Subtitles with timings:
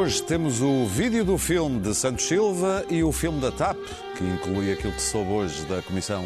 [0.00, 3.76] Hoje temos o vídeo do filme de Santos Silva e o filme da TAP,
[4.16, 6.24] que inclui aquilo que soube hoje da Comissão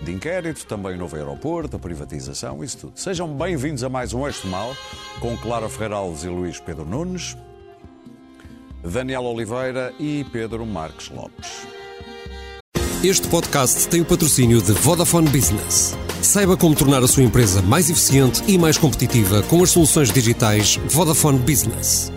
[0.00, 2.92] de Inquérito, também o novo aeroporto, a privatização, isso tudo.
[2.94, 4.76] Sejam bem-vindos a mais um Este Mal,
[5.18, 7.36] com Clara Ferreira Alves e Luís Pedro Nunes,
[8.84, 11.66] Daniel Oliveira e Pedro Marques Lopes.
[13.02, 15.98] Este podcast tem o patrocínio de Vodafone Business.
[16.22, 20.76] Saiba como tornar a sua empresa mais eficiente e mais competitiva com as soluções digitais
[20.86, 22.14] Vodafone Business.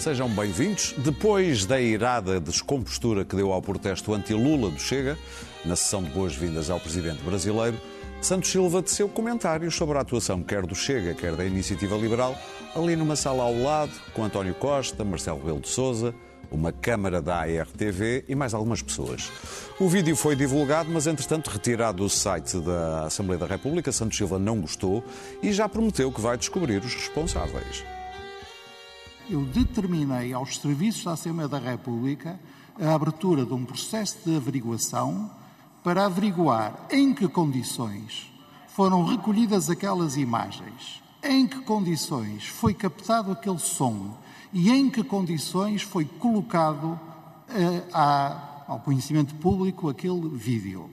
[0.00, 0.94] Sejam bem-vindos.
[0.96, 5.18] Depois da irada descompostura que deu ao protesto anti-Lula do Chega,
[5.62, 7.78] na sessão de boas-vindas ao presidente brasileiro,
[8.22, 12.34] Santos Silva teceu comentários sobre a atuação quer do Chega, quer da Iniciativa Liberal,
[12.74, 16.14] ali numa sala ao lado, com António Costa, Marcelo Rebelo de Sousa,
[16.50, 19.30] uma câmara da ARTV e mais algumas pessoas.
[19.78, 23.92] O vídeo foi divulgado, mas entretanto retirado do site da Assembleia da República.
[23.92, 25.04] Santos Silva não gostou
[25.42, 27.84] e já prometeu que vai descobrir os responsáveis
[29.30, 32.38] eu determinei aos serviços da Assembleia da República
[32.80, 35.30] a abertura de um processo de averiguação
[35.84, 38.30] para averiguar em que condições
[38.68, 44.16] foram recolhidas aquelas imagens, em que condições foi captado aquele som
[44.52, 46.98] e em que condições foi colocado
[47.92, 50.90] a, ao conhecimento público aquele vídeo,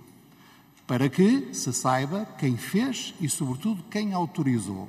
[0.85, 4.87] para que se saiba quem fez e, sobretudo, quem autorizou.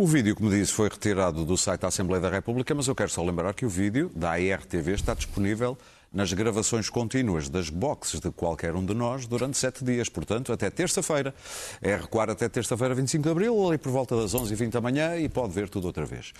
[0.00, 3.10] O vídeo, como disse, foi retirado do site da Assembleia da República, mas eu quero
[3.10, 5.76] só lembrar que o vídeo da ARTV está disponível
[6.10, 10.70] nas gravações contínuas das boxes de qualquer um de nós durante sete dias, portanto, até
[10.70, 11.34] terça-feira.
[11.82, 15.28] É recuar até terça-feira, 25 de abril, ali por volta das 11h20 da manhã e
[15.28, 16.32] pode ver tudo outra vez.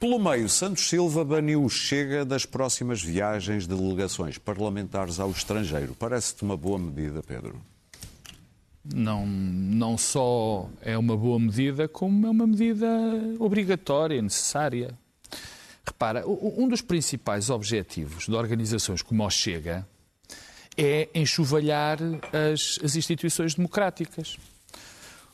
[0.00, 5.94] Pelo meio, Santos Silva baniu o Chega das próximas viagens de delegações parlamentares ao estrangeiro.
[5.98, 7.60] Parece-te uma boa medida, Pedro?
[8.84, 12.86] Não, não só é uma boa medida, como é uma medida
[13.38, 14.96] obrigatória, necessária.
[15.86, 19.86] Repara, um dos principais objetivos de organizações como o Chega
[20.76, 21.98] é enxovalhar
[22.52, 24.36] as, as instituições democráticas.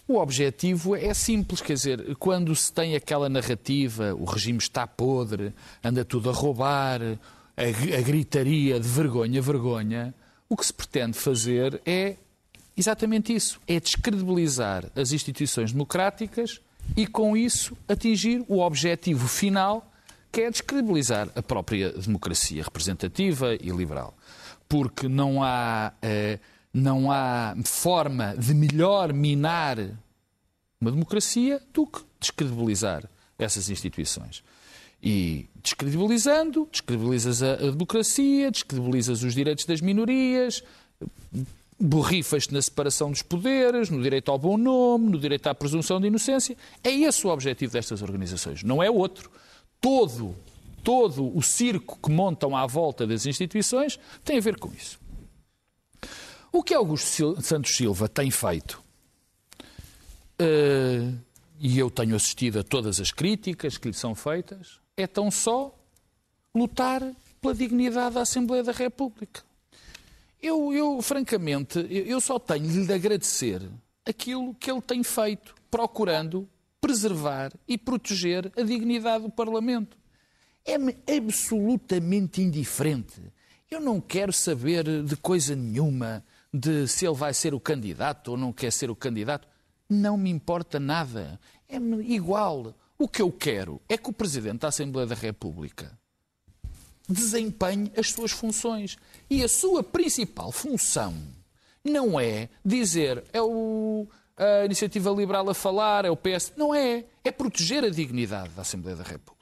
[0.06, 5.52] O objetivo é simples, quer dizer, quando se tem aquela narrativa, o regime está podre,
[5.84, 10.14] anda tudo a roubar, a, a gritaria de vergonha, vergonha,
[10.48, 12.16] o que se pretende fazer é
[12.78, 16.60] exatamente isso: é descredibilizar as instituições democráticas
[16.96, 19.90] e, com isso, atingir o objetivo final,
[20.30, 24.16] que é descredibilizar a própria democracia representativa e liberal.
[24.68, 26.38] Porque não há, eh,
[26.72, 29.78] não há forma de melhor minar
[30.80, 33.08] uma democracia do que descredibilizar
[33.38, 34.42] essas instituições.
[35.02, 40.62] E descredibilizando, descredibilizas a, democracia, descredibilizas os direitos das minorias,
[41.80, 46.08] borrifas-te na separação dos poderes, no direito ao bom nome, no direito à presunção de
[46.08, 46.56] inocência.
[46.82, 49.30] É esse o objetivo destas organizações, não é outro.
[49.80, 50.34] Todo,
[50.82, 54.98] todo o circo que montam à volta das instituições tem a ver com isso.
[56.50, 58.82] O que Augusto Santos Silva tem feito,
[60.40, 61.18] uh,
[61.60, 65.72] e eu tenho assistido a todas as críticas que lhe são feitas, é tão só
[66.54, 67.02] lutar
[67.40, 69.47] pela dignidade da Assembleia da República.
[70.40, 73.68] Eu, eu francamente, eu só tenho de agradecer
[74.06, 76.48] aquilo que ele tem feito, procurando
[76.80, 79.96] preservar e proteger a dignidade do Parlamento.
[80.64, 83.20] É-me absolutamente indiferente.
[83.70, 88.36] Eu não quero saber de coisa nenhuma, de se ele vai ser o candidato ou
[88.36, 89.46] não quer ser o candidato.
[89.88, 91.40] Não me importa nada.
[91.68, 92.74] É-me igual.
[92.98, 95.98] O que eu quero é que o Presidente da Assembleia da República
[97.08, 98.96] desempenhe as suas funções.
[99.30, 101.14] E a sua principal função
[101.82, 106.52] não é dizer é o, a Iniciativa Liberal a falar, é o PS.
[106.56, 107.04] Não é.
[107.24, 109.38] É proteger a dignidade da Assembleia da República.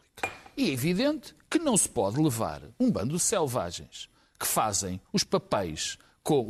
[0.56, 4.08] E é evidente que não se pode levar um bando de selvagens
[4.38, 5.98] que fazem os papéis,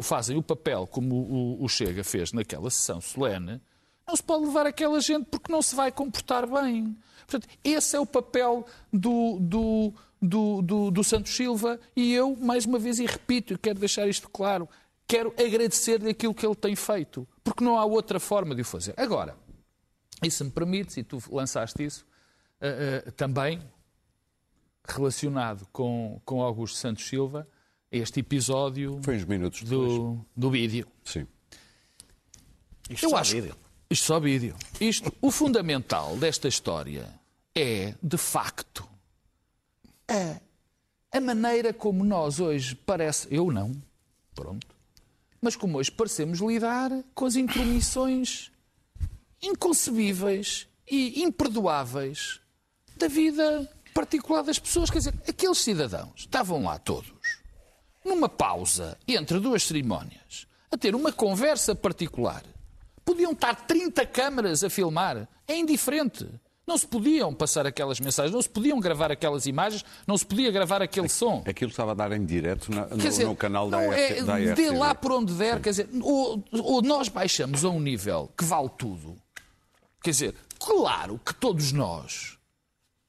[0.03, 3.61] fazem o papel como o, Chega fez naquela sessão solene,
[4.07, 6.97] não se pode levar aquela gente porque não se vai comportar bem.
[7.27, 12.65] Portanto, esse é o papel do, do, do, do, do Santos Silva e eu, mais
[12.65, 14.69] uma vez, e repito, e quero deixar isto claro,
[15.07, 18.95] quero agradecer-lhe aquilo que ele tem feito, porque não há outra forma de o fazer.
[18.97, 19.37] Agora,
[20.23, 22.07] e se me permites, e tu lançaste isso,
[22.61, 23.61] uh, uh, também
[24.89, 27.47] relacionado com, com Augusto Santos Silva,
[27.91, 30.87] este episódio Foi uns minutos do, do vídeo.
[31.05, 31.27] Sim.
[32.91, 33.57] Isto Eu acho, vídeo.
[33.91, 34.57] Isto só vídeo.
[34.81, 37.09] Isto, o fundamental desta história
[37.55, 38.89] é, de facto,
[40.09, 40.41] a,
[41.17, 43.29] a maneira como nós hoje parece.
[43.31, 43.73] Eu não,
[44.35, 44.67] pronto.
[45.41, 48.51] Mas como hoje parecemos lidar com as intromissões
[49.43, 52.41] inconcebíveis e imperdoáveis
[52.97, 54.91] da vida particular das pessoas.
[54.91, 57.13] Quer dizer, aqueles cidadãos estavam lá todos,
[58.05, 62.43] numa pausa entre duas cerimónias, a ter uma conversa particular.
[63.05, 65.29] Podiam estar 30 câmaras a filmar.
[65.47, 66.29] É indiferente.
[66.67, 70.51] Não se podiam passar aquelas mensagens, não se podiam gravar aquelas imagens, não se podia
[70.51, 71.45] gravar aquele som.
[71.47, 74.37] Aquilo estava a dar em direto na, no, dizer, no canal da, não é, da
[74.37, 74.71] Dê RTV.
[74.73, 78.69] lá por onde der, quer dizer, ou, ou nós baixamos a um nível que vale
[78.77, 79.17] tudo.
[80.03, 82.36] Quer dizer, claro que todos nós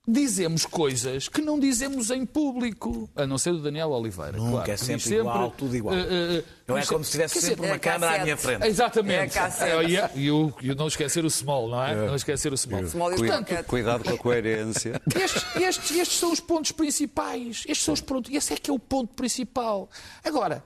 [0.08, 4.34] dizemos coisas que não dizemos em público, a não ser do Daniel Oliveira.
[4.38, 5.96] Nunca, claro, é sempre diz igual, tudo igual.
[5.96, 8.66] eh, eh, Eu é como se tivesse sempre uma é câmara à minha frente.
[8.66, 9.38] Exatamente.
[9.38, 9.42] É.
[9.70, 11.96] É, e, o- e o não esquecer o small, não é?
[11.96, 12.86] Não esquecer o small.
[12.88, 13.66] Small e o Portanto, pocket.
[13.66, 15.02] Cuidado com a coerência.
[15.16, 17.64] estes, estes- estes são os pontos principais.
[17.68, 18.34] Estes são os pontos.
[18.34, 19.90] Esse é que é o ponto principal.
[20.24, 20.64] Agora,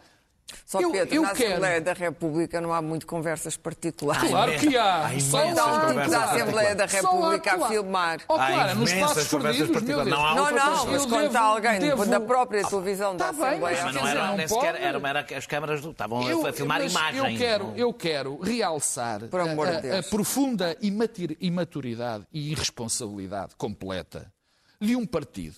[0.66, 1.50] Só eu, Pedro, eu na quero.
[1.52, 4.30] Assembleia da República não há muito conversas particulares.
[4.30, 5.08] Claro que há.
[5.08, 6.24] Há Só há, Então, tipo da.
[6.26, 8.20] Assembleia da República a filmar.
[8.28, 10.06] Oh, Há claro, nos passos conversas perdidos, meu particulares.
[10.06, 10.20] Deus.
[10.20, 13.32] Não há Não, não, mas Eu quando está alguém devo- da própria televisão da Tá
[13.34, 13.84] bem, Assembleia.
[13.84, 17.18] mas não era, não nem sequer, era, era, as câmaras estavam Eu- a filmar imagens.
[17.34, 24.32] Eu quero, eu quero realçar a, a- a profunda imatir- imaturidade e irresponsabilidade completa
[24.80, 25.56] de um partido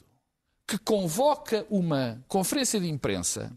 [0.68, 3.52] que convoca uma conferência de imprensa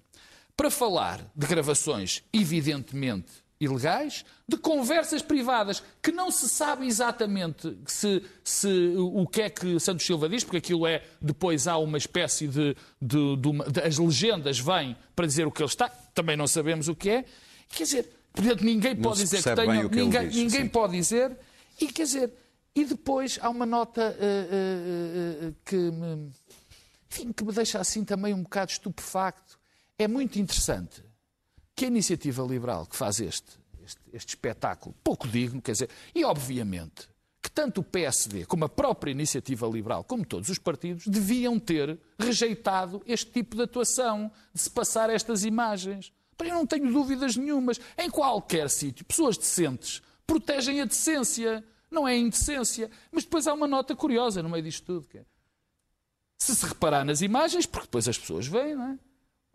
[0.56, 8.22] para falar de gravações evidentemente ilegais, de conversas privadas que não se sabe exatamente se,
[8.44, 12.46] se- o que é que Santos Silva diz, porque aquilo é, depois há uma espécie
[12.46, 16.36] de, de- de uma- de- as legendas vêm para dizer o que ele está, também
[16.36, 17.24] não sabemos o que é.
[17.70, 21.36] Quer dizer, portanto, ninguém Não pode dizer que tenha, que ninguém, diz, ninguém pode dizer,
[21.80, 22.32] e quer dizer,
[22.74, 26.30] e depois há uma nota eh, eh, eh, que me,
[27.10, 29.58] enfim, que me deixa assim também um bocado estupefacto.
[29.98, 31.02] É muito interessante
[31.75, 36.25] que a iniciativa liberal que faz este, este, este espetáculo, pouco digno, quer dizer, e
[36.25, 37.08] obviamente
[37.46, 41.96] que tanto o PSD como a própria iniciativa liberal, como todos os partidos, deviam ter
[42.19, 46.12] rejeitado este tipo de atuação, de se passar estas imagens.
[46.40, 47.78] Eu não tenho dúvidas nenhumas.
[47.96, 52.90] Em qualquer sítio, pessoas decentes protegem a decência, não é a indecência.
[53.12, 55.25] Mas depois há uma nota curiosa no meio disto tudo, que é,
[56.37, 58.99] se se reparar nas imagens, porque depois as pessoas veem, não é?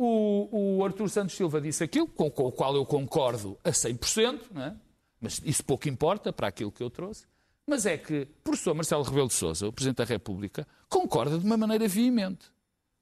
[0.04, 4.42] O, o Artur Santos Silva disse aquilo, com, com o qual eu concordo a 100%,
[4.52, 4.76] não é?
[5.20, 7.26] mas isso pouco importa para aquilo que eu trouxe.
[7.68, 11.46] Mas é que o professor Marcelo Rebelo de Sousa, o Presidente da República, concorda de
[11.46, 12.52] uma maneira veemente.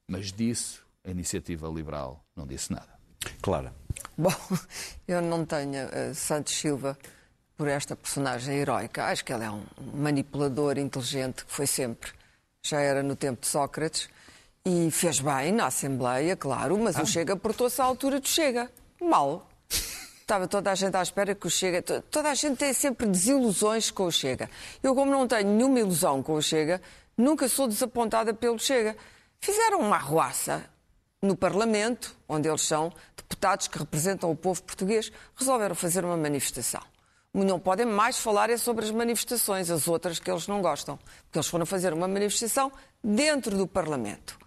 [0.10, 2.90] Mas disso a iniciativa liberal não disse nada.
[3.42, 3.74] Clara.
[4.18, 4.34] Bom,
[5.08, 6.98] eu não tenho eh, Santos Silva
[7.56, 9.06] por esta personagem heroica.
[9.06, 9.64] Acho que ele é um
[9.94, 12.12] manipulador inteligente, que foi sempre.
[12.62, 14.10] Já era no tempo de Sócrates.
[14.66, 18.70] E fez bem na Assembleia, claro, mas o Chega portou-se à altura do Chega.
[19.02, 19.48] Mal.
[20.22, 21.82] Estava toda a gente à espera que o Chega.
[21.82, 24.50] to- Toda a gente tem sempre desilusões com o Chega.
[24.84, 26.82] Eu, como não tenho nenhuma ilusão com o Chega,
[27.18, 28.96] nunca sou desapontada pelo Chega.
[29.40, 30.64] Fizeram uma arruaça
[31.22, 36.82] no Parlamento, onde eles são deputados que representam o povo português, resolveram fazer uma manifestação.
[37.34, 40.98] Não podem mais falar é sobre as manifestações, as outras que eles não gostam.
[41.24, 42.72] Porque eles foram fazer uma manifestação
[43.04, 44.38] dentro do Parlamento.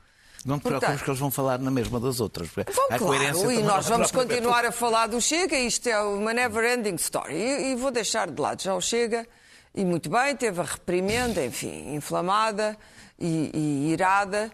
[0.44, 2.49] Não te Portanto- preocupes que eles vão falar na mesma das outras.
[2.49, 6.34] Vão, coerência claro, e nós vamos própria- continuar a falar do Chega, isto é uma
[6.34, 7.34] never-ending story.
[7.34, 9.26] E, e vou deixar de lado já o Chega,
[9.75, 12.76] e muito bem, teve a reprimenda, enfim, inflamada
[13.18, 14.50] e, e irada.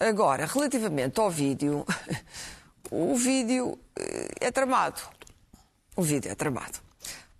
[0.00, 1.86] Agora, relativamente ao vídeo,
[2.90, 5.00] o vídeo eh, é tramado.
[5.96, 6.78] O vídeo é tramado.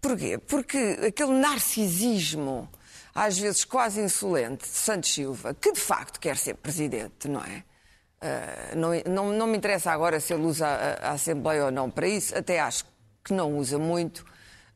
[0.01, 0.39] Porquê?
[0.39, 2.69] Porque aquele narcisismo,
[3.15, 7.65] às vezes quase insolente, de Santos Silva, que de facto quer ser presidente, não é?
[8.21, 11.89] Ah, não, não, não me interessa agora se ele usa a, a Assembleia ou não
[11.91, 12.85] para isso, até acho
[13.25, 14.25] que não usa muito,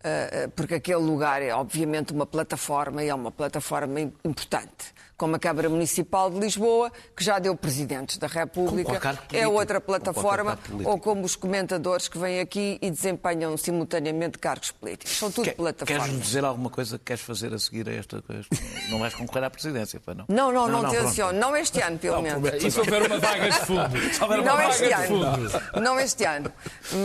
[0.04, 4.94] ah, ah, porque aquele lugar é obviamente uma plataforma e é uma plataforma im- importante.
[5.22, 10.58] Como a Câmara Municipal de Lisboa, que já deu presidentes da República, é outra plataforma,
[10.84, 15.16] ou como os comentadores que vêm aqui e desempenham simultaneamente cargos políticos.
[15.16, 16.06] São tudo Quer- plataformas.
[16.06, 18.48] Queres dizer alguma coisa que queres fazer a seguir a esta coisa?
[18.90, 20.24] Não vais concorrer à presidência, pá, não?
[20.28, 20.96] Não, não, não, pronto.
[20.96, 21.38] tenciono.
[21.38, 22.64] Não este ano, pelo menos.
[22.64, 24.42] E se houver uma vaga de fundo?
[24.44, 25.80] Não este ano.
[25.80, 26.52] Não este ano.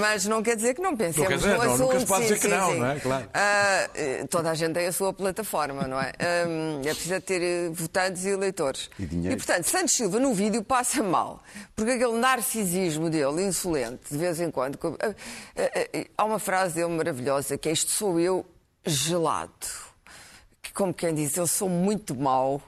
[0.01, 1.86] Mas não quer dizer que não pensemos Não dizer, no não, assunto.
[1.86, 2.79] nunca se pode sim, dizer que sim, não, sim.
[2.79, 3.00] não é?
[3.00, 3.29] Claro.
[3.93, 6.12] Eh, toda a gente tem a sua plataforma, não é?
[6.19, 7.69] Ah, é preciso ter eh,
[8.08, 8.90] votantes e eleitores.
[8.98, 9.38] E dinheiro.
[9.38, 11.42] portanto, Santos Silva no vídeo passa mal.
[11.76, 14.78] Porque aquele narcisismo dele, insolente, de vez em quando.
[16.18, 18.46] há uma frase dele maravilhosa que é: Isto sou eu
[18.86, 19.52] gelado
[20.62, 22.62] que, como quem diz, eu sou muito mau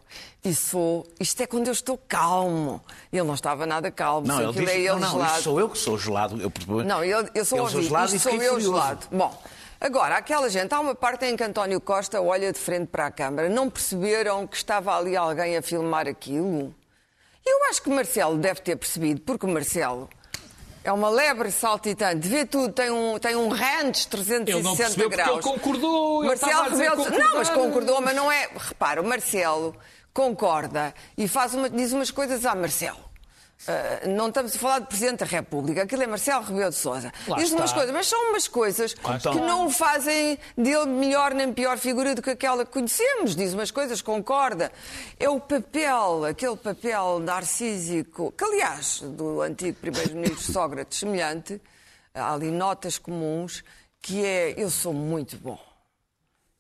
[0.44, 1.06] e sou.
[1.20, 2.82] Isto é quando eu estou calmo.
[3.12, 5.32] Ele não estava nada calmo, Não, ele diz, é ele não, não, gelado.
[5.34, 6.42] isto sou eu que sou gelado.
[6.42, 6.52] Eu,
[6.86, 8.74] Não, eu, eu sou Ele sou gelado isto e sou eu furioso.
[8.74, 9.08] gelado.
[9.12, 9.42] Bom,
[9.82, 13.12] Agora, aquela gente, há uma parte em que António Costa olha de frente para a
[13.12, 13.48] Câmara.
[13.48, 16.76] Não perceberam que estava ali alguém a filmar aquilo?
[17.46, 20.10] Eu acho que Marcelo deve ter percebido, porque o Marcelo
[20.84, 25.10] é uma lebre saltitante, vê tudo, tem um, tem um range 360 Ele não percebeu
[25.10, 25.30] graus.
[25.32, 26.24] ele concordou.
[26.26, 28.50] Marcelo Rebelo Não, mas concordou, mas não é.
[28.56, 29.76] Repara, o Marcelo
[30.14, 33.09] concorda e faz uma- diz umas coisas a Marcelo.
[33.68, 37.12] Ah, não estamos a falar do Presidente da República, aquilo é Marcelo Rebelo de Sousa.
[37.38, 42.16] Diz umas coisas, mas são umas coisas que não fazem dele melhor nem pior figura
[42.16, 43.36] do que aquela que conhecemos.
[43.36, 44.72] Diz umas coisas, concorda.
[45.20, 51.62] É o papel, aquele papel narcísico, que aliás, do antigo Primeiro-Ministro Sócrates, semelhante,
[52.14, 53.64] há ali notas comuns,
[54.02, 55.60] que é eu sou muito bom.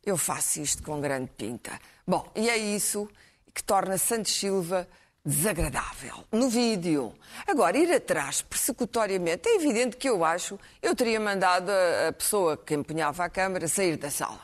[0.05, 1.79] Eu faço isto com grande pinta.
[2.05, 3.07] Bom, e é isso
[3.53, 4.87] que torna Santos Silva
[5.25, 7.13] desagradável no vídeo.
[7.45, 12.73] Agora, ir atrás persecutoriamente, é evidente que eu acho, eu teria mandado a, pessoa que
[12.73, 14.41] empunhava a Câmara sair da sala.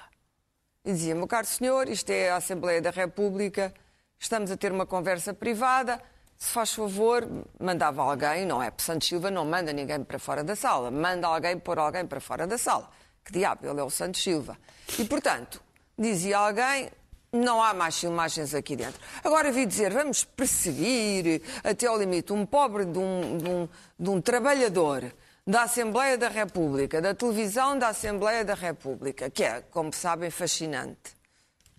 [0.84, 3.74] E dizia, meu caro senhor, isto é a Assembleia da República,
[4.20, 6.02] estamos a ter uma conversa privada,
[6.38, 7.28] se faz favor,
[7.60, 8.72] mandava alguém, não é?
[8.78, 12.46] Santos Silva não manda ninguém para fora da sala, manda alguém pôr alguém para fora
[12.46, 12.90] da sala.
[13.24, 14.58] Que diabo, ele é o Santos Silva.
[15.00, 15.62] E, portanto,
[15.98, 16.92] dizia alguém,
[17.36, 19.00] não há mais filmagens aqui dentro.
[19.24, 24.10] Agora vi dizer, vamos perseguir até ao limite um pobre de um, de um- de
[24.10, 25.04] um trabalhador
[25.46, 31.14] da Assembleia da República, da televisão da Assembleia da República, que é, como sabem, fascinante.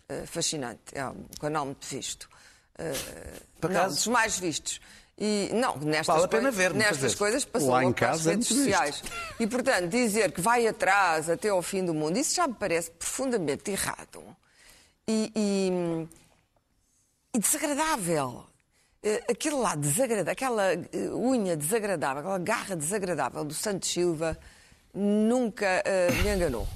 [0.08, 2.28] Eh, fascinante, é um canal muito visto.
[2.78, 2.92] Eh,
[3.60, 3.96] Por não, acaso?
[3.96, 4.80] dos mais vistos.
[5.18, 8.48] E, não, nestas, Vale a pena ver, nestas coisas passou Lá em casa é redes
[8.48, 9.02] sociais.
[9.40, 12.90] E, portanto, dizer que vai atrás até ao fim do mundo, isso já me parece
[12.92, 14.22] profundamente errado
[15.08, 16.08] e, e-
[17.34, 18.44] e desagradável.
[19.02, 24.36] Eh, Aquele lá desagradável, aquela eh, unha desagradável, aquela garra desagradável do Santos Silva
[24.94, 26.66] nunca eh, me enganou.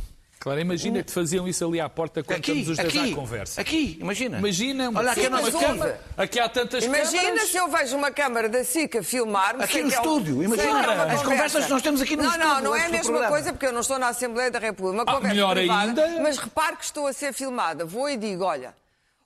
[0.43, 3.15] Claro, imagina que faziam isso ali à porta quando Aqui, estamos os dois aqui, à
[3.15, 3.61] conversa.
[3.61, 4.39] aqui, imagina.
[4.39, 6.01] Imagina, uma, Olha aqui Sim, a nossa mas câmara.
[6.17, 7.49] aqui há tantas Imagina câmaras.
[7.51, 9.63] se eu vejo uma câmara da SIC a filmar-me.
[9.63, 11.25] Aqui no que é um- estúdio, imagina que é uma as conversa.
[11.25, 13.29] conversas que nós temos aqui no não, estúdio, Não, não é a mesma programa.
[13.29, 14.95] coisa porque eu não estou na Assembleia da República.
[14.95, 16.23] Uma Ah, conversa melhor privada, ainda.
[16.23, 17.85] Mas repare que estou a ser filmada.
[17.85, 18.75] Vou e digo, olha,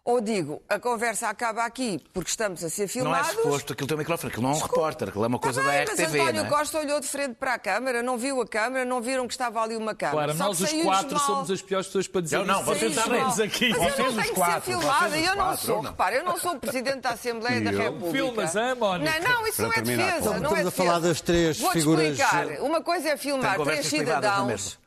[0.05, 3.31] ou digo, a conversa acaba aqui porque estamos a ser Não é filmados.
[3.31, 5.69] suposto, aquilo tem um microfone, aquilo não é um repórter, aquilo é uma coisa Tá
[5.71, 6.21] bem, da mas RTV.
[6.21, 6.51] António não é?
[6.59, 9.63] Costa olhou de frente para a câmara, não viu a câmara, não viram que estava
[9.63, 10.35] ali uma câmara.
[10.35, 11.27] Claro, Só nós que os quatro mal.
[11.27, 12.65] somos as piores pessoas para dizer Não, não, isso.
[12.65, 13.07] vocês mal.
[13.45, 13.69] aqui.
[13.71, 15.91] Mas eu Vocês não os tenho que quatro, ser filmada, eu não sou, não.
[15.91, 17.79] repare, eu não sou o Presidente da Assembleia da eu?
[17.79, 18.13] República.
[18.13, 19.21] Filmas, hein, Mónica?
[19.21, 21.59] Não, não, isso Para não é terminar, defesa, não Estamos é a falar das três
[21.59, 22.47] Vou-te figuras- explicar.
[22.61, 24.79] Uma coisa é filmar três cidadãos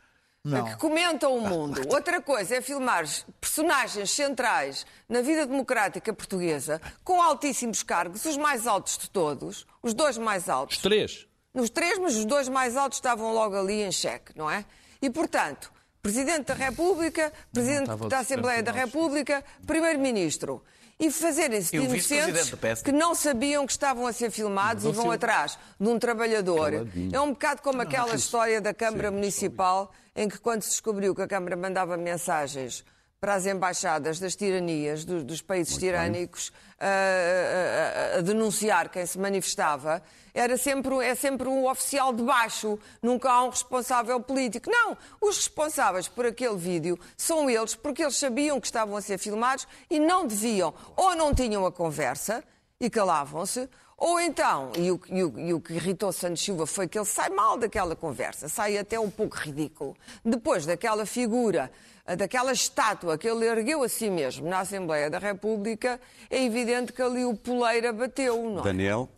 [0.47, 0.69] mesma.
[0.69, 1.81] que comentam o mundo.
[1.93, 3.05] Outra coisa é filmar
[3.39, 9.93] personagens centrais na vida democrática portuguesa com altíssimos cargos, os mais altos de todos, os
[9.93, 10.77] dois mais altos.
[10.77, 11.27] Os três.
[11.53, 14.63] Nos três, mas os dois mais altos estavam logo ali em xeque, não é?
[15.01, 18.71] E, portanto, Presidente da República, Presidente da Assembleia da.
[18.71, 20.63] República, Primeiro-Ministro.
[20.99, 24.83] E fazerem-se de E o vice-presidente inocentes que não sabiam que estavam a ser filmados
[24.83, 26.87] e vão atrás de um trabalhador.
[27.11, 31.21] É um bocado como aquela história da Câmara Municipal, em que quando se descobriu que
[31.21, 32.83] a Câmara mandava mensagens
[33.19, 39.17] para as embaixadas das tiranias, dos, dos países tirânicos, a, a- a- denunciar quem se
[39.17, 40.01] manifestava,
[40.33, 44.69] era sempre, é sempre um oficial de baixo, nunca há um responsável político.
[44.69, 49.17] Não, os responsáveis por aquele vídeo são eles, porque eles sabiam que estavam a ser
[49.17, 52.43] filmados e não deviam, ou não tinham a conversa
[52.79, 56.87] e calavam-se, ou então, e o, e o- e o que irritou Santos Silva foi
[56.87, 59.97] que ele sai mal daquela conversa, sai até um pouco ridículo.
[60.23, 61.71] Depois daquela figura,
[62.15, 65.99] daquela estátua que ele ergueu a si mesmo na Assembleia da República,
[66.29, 68.63] é evidente que ali o poleira bateu, não é?
[68.63, 69.09] Daniel,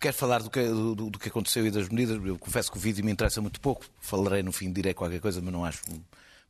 [0.00, 2.20] Quero falar do que, do, do que aconteceu e das medidas.
[2.24, 3.84] Eu confesso que o vídeo me interessa muito pouco.
[4.00, 5.82] Falarei no fim, direi qualquer coisa, mas não acho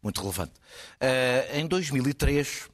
[0.03, 0.53] muito relevante.
[1.00, 2.69] Eh, em 2003,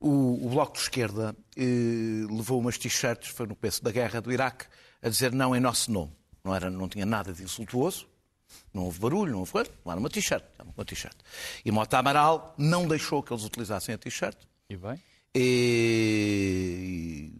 [0.00, 4.32] o, o Bloco de Esquerda eh, levou umas t-shirts, foi no preço da guerra do
[4.32, 4.66] Iraque,
[5.02, 6.12] a dizer não em nosso nome.
[6.44, 8.06] Não, era, não tinha nada de insultuoso,
[8.72, 10.44] não houve barulho, não houve coisa, era uma t-shirt.
[10.76, 11.16] Uma t-shirt.
[11.64, 14.36] E Mota Amaral não deixou que eles utilizassem a t-shirt.
[14.68, 15.00] E bem?
[15.34, 17.30] E,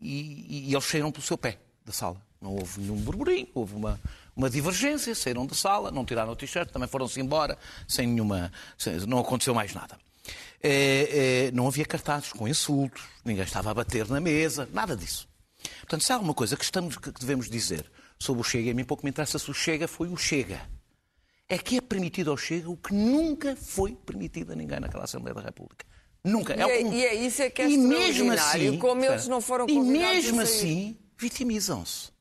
[0.00, 2.20] e- e eles saíram pelo seu pé da sala.
[2.40, 4.00] Não houve nenhum burburinho, houve uma,
[4.34, 7.56] uma divergência, saíram da sala, não tiraram o t-shirt, também foram-se embora,
[7.86, 8.52] sem nenhuma.
[8.76, 9.96] sem- não aconteceu mais nada.
[10.62, 15.28] É, é, não havia cartazes com insultos, ninguém estava a bater na mesa, nada disso.
[15.80, 17.84] Portanto, se há alguma coisa que, estamos, que devemos dizer
[18.22, 20.60] sobre o Chega, e a mim pouco me interessa se o Chega foi o Chega.
[21.48, 25.34] É que é permitido ao Chega o que nunca foi permitido a ninguém naquela Assembleia
[25.34, 25.84] da República.
[26.24, 26.54] Nunca.
[26.54, 29.26] E o é- que- e é isso é que é e mesmo assim, como eles
[29.26, 32.12] não foram E mesmo assim, vitimizam-se.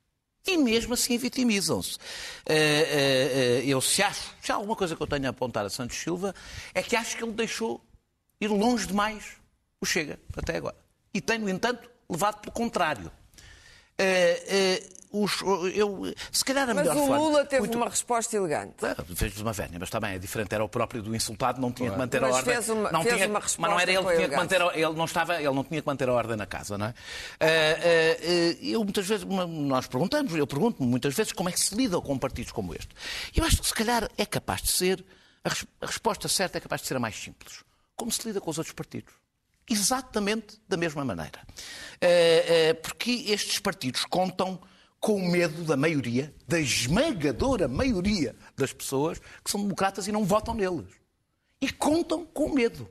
[0.47, 1.99] E mesmo assim vitimizam-se.
[2.47, 5.63] Eh, eh, eh, eu se acho, se há alguma coisa que eu tenho a apontar
[5.63, 6.33] a Santos Silva,
[6.73, 7.79] é que acho que ele deixou
[8.39, 9.23] ir longe demais
[9.79, 10.75] o Chega, até agora.
[11.13, 13.11] E tem, no entanto, levado pelo contrário.
[14.01, 15.41] Uh, uh, os,
[15.75, 17.75] eu, se calhar a mas melhor o forma, Lula teve muito...
[17.75, 18.75] uma resposta elegante.
[18.81, 20.55] Ah, fez uma vénia, mas também é diferente.
[20.55, 22.53] Era o próprio do insultado, não tinha que manter mas a ordem.
[22.53, 24.67] Fez uma, não fez tinha, uma mas não era ele que tinha que manter a,
[24.73, 26.89] ele não estava, ele não tinha que manter a ordem na casa, não é?
[26.91, 31.99] Uh, eu muitas vezes nós perguntamos, eu pergunto muitas vezes como é que se lida
[31.99, 32.95] com partidos como este.
[33.35, 35.03] Eu acho que se calhar é capaz de ser
[35.43, 37.63] a resposta certa é capaz de ser a mais simples.
[37.95, 39.13] Como se lida com os outros partidos?
[39.69, 41.39] Exatamente da mesma maneira.
[42.81, 44.59] Porque estes partidos contam
[44.99, 50.23] com o medo da maioria, da esmagadora maioria das pessoas que são democratas e não
[50.23, 50.89] votam neles.
[51.59, 52.89] E contam com medo.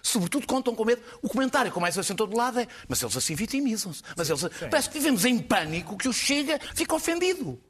[0.00, 1.02] Sobretudo contam com medo.
[1.20, 4.02] O comentário com mais assentou do lado é mas eles assim vitimizam-se.
[4.16, 4.42] Mas eles...
[4.70, 7.60] Parece que vivemos em pânico que o Chega fica ofendido.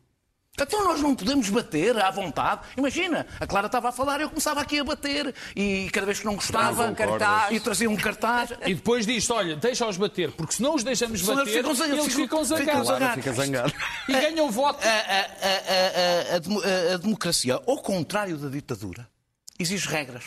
[0.61, 2.61] Então nós não podemos bater à vontade.
[2.77, 6.27] Imagina, a Clara estava a falar, eu começava aqui a bater e cada vez que
[6.27, 7.53] não gostava um cartaz.
[7.53, 8.51] e trazia um cartaz.
[8.67, 12.49] E depois diz olha, deixa-os bater, porque se não os deixamos bater, eles ficam, eles
[12.59, 12.87] ficam- zangados.
[12.87, 13.15] zangados.
[13.25, 13.73] Fica zangado.
[14.09, 14.79] E ganham voto.
[14.87, 19.09] A, a- a- a democracia, ao contrário da ditadura,
[19.59, 20.25] exige regras.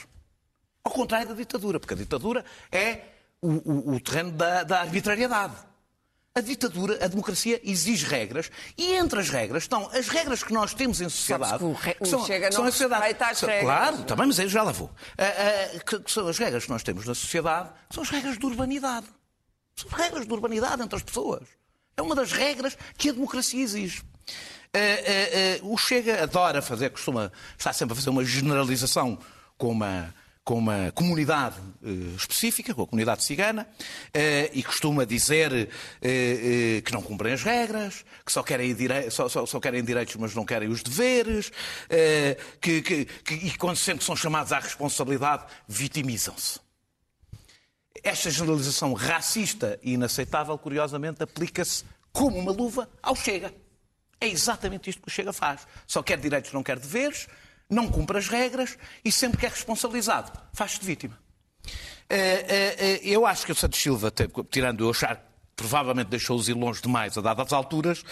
[0.84, 3.00] Ao contrário da ditadura, porque a ditadura é
[3.42, 3.50] o,
[3.92, 5.54] o- o terreno da, da arbitrariedade.
[6.38, 10.74] A ditadura, a democracia exige regras e entre as regras estão as regras que nós
[10.74, 11.60] temos em sociedade.
[11.60, 13.64] que o re- o que Chega não a sociedade- as são- regras.
[13.66, 14.92] Claro, também, mas aí já lá vou.
[15.18, 18.38] Ah, ah, que, que são as regras que nós temos na sociedade, são as regras
[18.38, 19.06] de urbanidade.
[19.78, 21.48] São regras de urbanidade entre as pessoas.
[21.96, 24.04] É uma das regras que a democracia exige.
[24.74, 29.18] Eh, o Chega adora fazer, costuma, está sempre a fazer uma generalização
[29.58, 30.14] com uma,
[30.46, 33.68] com uma comunidade eh, específica, com a comunidade cigana,
[34.14, 35.68] eh, e costuma dizer
[36.02, 38.76] eh, que não cumprem as regras, que só querem,
[39.10, 41.52] só, só- só querem direitos, mas não querem os deveres,
[42.62, 46.60] que, que- que- e quando sempre são chamados à responsabilidade, vitimizam-se.
[48.04, 53.52] Esta generalização racista e inaceitável, curiosamente, aplica-se como uma luva ao Chega.
[54.22, 55.68] É exatamente isto que o Chega faz.
[55.88, 57.28] Só quer direitos, não quer deveres,
[57.70, 61.18] não cumpre as regras e sempre que é responsabilizado, faz-se de vítima.
[62.10, 64.12] Eh, eh, eh, Eu acho que o Santos Silva,
[64.52, 65.24] tirando eu achar que
[65.56, 68.04] provavelmente deixou-os ir longe demais a dadas alturas,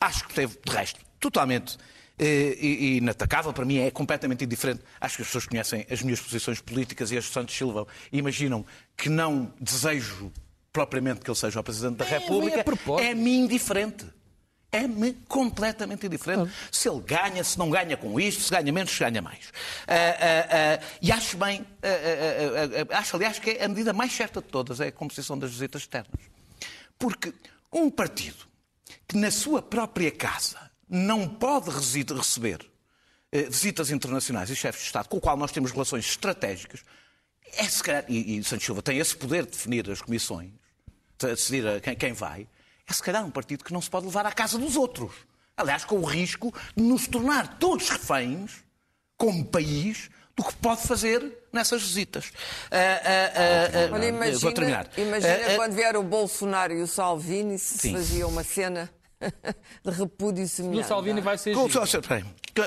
[0.00, 1.76] acho que teve, de resto, totalmente
[2.18, 3.52] e- inatacável.
[3.52, 4.82] Para mim é completamente indiferente.
[5.00, 8.64] Acho que as pessoas conhecem as minhas posições políticas e as de Santos Silva imaginam
[8.96, 10.32] que não desejo
[10.72, 12.56] propriamente que ele seja o Presidente da República.
[12.56, 13.06] é a propósito.
[13.06, 14.06] É-me indiferente.
[14.76, 16.52] É-me completamente indiferente.
[16.72, 19.52] Se ele ganha, se não ganha com isto, se ganha menos, se ganha mais.
[19.86, 21.64] Ah, ah, ah, e acho bem,
[22.90, 25.82] acho aliás que é a medida mais certa de todas, é a composição das visitas
[25.82, 26.20] externas.
[26.98, 27.32] Porque
[27.72, 28.46] um partido
[29.06, 30.58] que na sua própria casa
[30.88, 32.60] não pode receber
[33.32, 36.84] eh, visitas internacionais e chefes de Estado com o qual nós temos relações estratégicas,
[37.56, 40.50] é se calhar, e, e Santos Silva tem esse poder de definir as comissões,
[41.18, 42.46] de decidir quem, quem vai,
[42.88, 45.12] é se calhar um partido que não se pode levar à casa dos outros.
[45.56, 48.64] Aliás, com o risco de nos tornar todos reféns,
[49.16, 52.32] como país, do que pode fazer nessas visitas.
[52.70, 54.88] Ah, ah, ah, ah, Olha, imagina, vou terminar.
[54.96, 57.92] imagina Ah, ah, quando vier o Bolsonaro e o Salvini se Sim.
[57.92, 58.90] fazia uma cena
[59.84, 60.88] de repúdio semelhante.
[60.88, 61.68] Salvini vai ser Com-.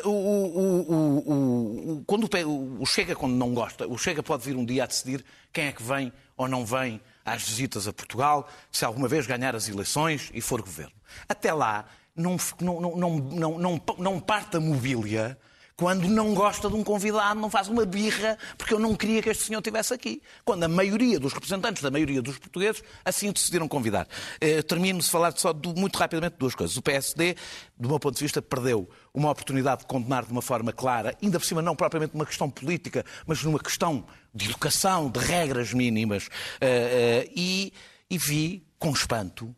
[0.05, 4.43] O, o- o- o- o- quando o o Chega, quando não gosta, o Chega pode
[4.45, 7.93] vir um dia a decidir quem é que vem ou não vem às visitas a
[7.93, 10.93] Portugal, se alguma vez ganhar as eleições e for governo.
[11.27, 11.85] Até lá,
[12.15, 15.37] não, não, não, não, não, não, não parte a mobília
[15.77, 19.29] quando não gosta de um convidado, não faz uma birra, porque eu não queria que
[19.29, 20.23] este senhor estivesse aqui.
[20.43, 24.07] Quando a maioria dos representantes da maioria dos portugueses assim o decidiram convidar.
[24.41, 26.75] Eh, Termino de falar só de- muito rapidamente de duas coisas.
[26.75, 27.35] O PSD,
[27.77, 31.39] do meu ponto de vista, perdeu uma oportunidade de condenar de uma forma clara, ainda
[31.39, 36.27] por cima não propriamente uma questão política, mas numa questão de educação, de regras mínimas.
[36.59, 37.71] Eh, eh, e,
[38.09, 39.55] e vi, com espanto,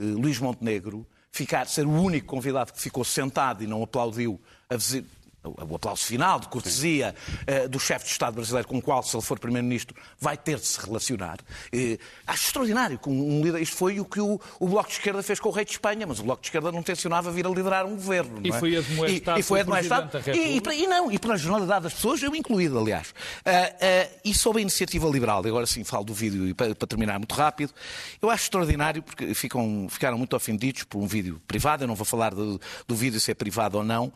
[0.00, 5.19] Luís Montenegro ficar, ser o único convidado que ficou sentado e não aplaudiu a visita.
[5.42, 7.14] O aplauso final de cortesia
[7.46, 10.58] eh, do chefe de Estado brasileiro, com o qual, se ele for Primeiro-Ministro, vai ter
[10.58, 11.38] de se relacionar.
[11.72, 13.62] Eh, acho extraordinário que um, líder.
[13.62, 16.06] Isto foi o que o, o Bloco de Esquerda fez com o rei de Espanha,
[16.06, 18.40] mas o Bloco de Esquerda não tencionava vir a liderar um governo.
[18.44, 18.52] E é?
[18.52, 20.10] foi E, e foi admoestado.
[20.14, 20.74] E, e, República.
[20.74, 23.14] e não, e pela generalidade das pessoas, eu incluído, aliás.
[23.46, 27.18] Ah, e sobre a iniciativa liberal, agora sim falo do vídeo e para, para terminar
[27.18, 27.72] muito rápido,
[28.20, 32.04] eu acho extraordinário porque ficam, ficaram muito ofendidos por um vídeo privado, eu não vou
[32.04, 34.12] falar do, do vídeo se é privado ou não,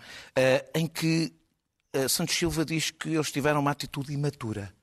[0.74, 1.13] em que
[1.94, 4.74] ah, Santos Silva diz que eles tiveram uma atitude imatura.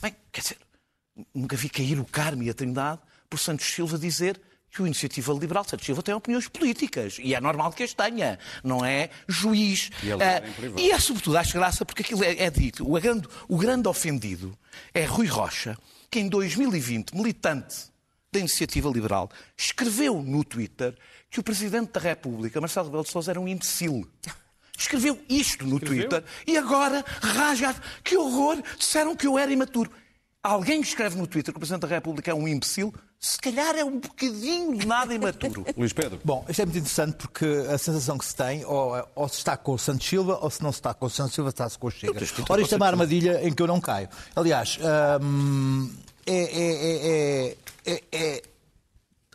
[0.00, 0.58] Bem, quer dizer,
[1.34, 5.32] nunca vi cair o Carme e a Trindade por Santos Silva dizer que o Iniciativa
[5.34, 7.18] Liberal Santos Silva tem opiniões políticas.
[7.20, 8.38] E é normal que as tenha.
[8.64, 9.90] Não é juiz.
[10.02, 10.80] E ele é privado.
[10.80, 12.90] e é sobretudo, acho graça, porque aquilo é, é dito.
[12.90, 14.56] O grande, o grande ofendido
[14.94, 15.76] é Rui Rocha,
[16.10, 17.92] que em 2020, militante
[18.32, 20.96] da Iniciativa Liberal, escreveu no Twitter
[21.30, 24.08] que o Presidente da República, Marcelo Rebelo de Sousa, era um imbecil.
[24.76, 27.74] Escreveu isto no Twitter e agora rasga.
[28.02, 28.62] Que horror!
[28.78, 29.90] Disseram que eu era imaturo.
[30.42, 33.76] Alguém que escreve no Twitter que o Presidente da República é um imbecil, se calhar
[33.76, 35.64] é um bocadinho de nada imaturo.
[35.76, 36.18] Luís Pedro.
[36.24, 39.56] Bom, isto é muito interessante porque a sensação que se tem, ou, ou se está
[39.56, 41.86] com o Santos Silva, ou se não se está com o Santos Silva, está-se com
[41.86, 42.18] o Chega.
[42.48, 44.08] Ora, isto é uma armadilha em que eu não caio.
[44.34, 44.76] Aliás,
[45.22, 45.88] hum,
[46.26, 47.56] é, é- é-
[47.94, 48.42] é- é-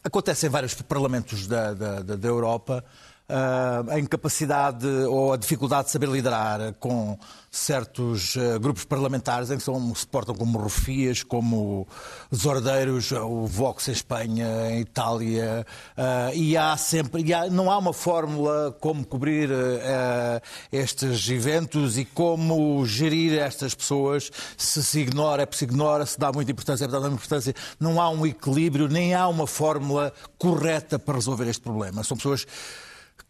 [0.04, 5.88] acontece em vários parlamentos da, da- da- da Europa ah, a incapacidade ou a dificuldade
[5.88, 7.18] de saber liderar com
[7.52, 11.88] certos ah, grupos parlamentares em que são, se portam como rufias, como
[12.32, 15.66] desordeiros, o Vox em Espanha, em Itália,
[15.98, 21.98] ah, e há sempre, e há- não há uma fórmula como cobrir ah, estes eventos
[21.98, 26.52] e como gerir estas pessoas, se se ignora, é porque se ignora, se dá muita
[26.52, 30.98] importância, é porque dá muita importância, não há um equilíbrio, nem há uma fórmula correta
[30.98, 32.04] para resolver este problema.
[32.04, 32.46] São pessoas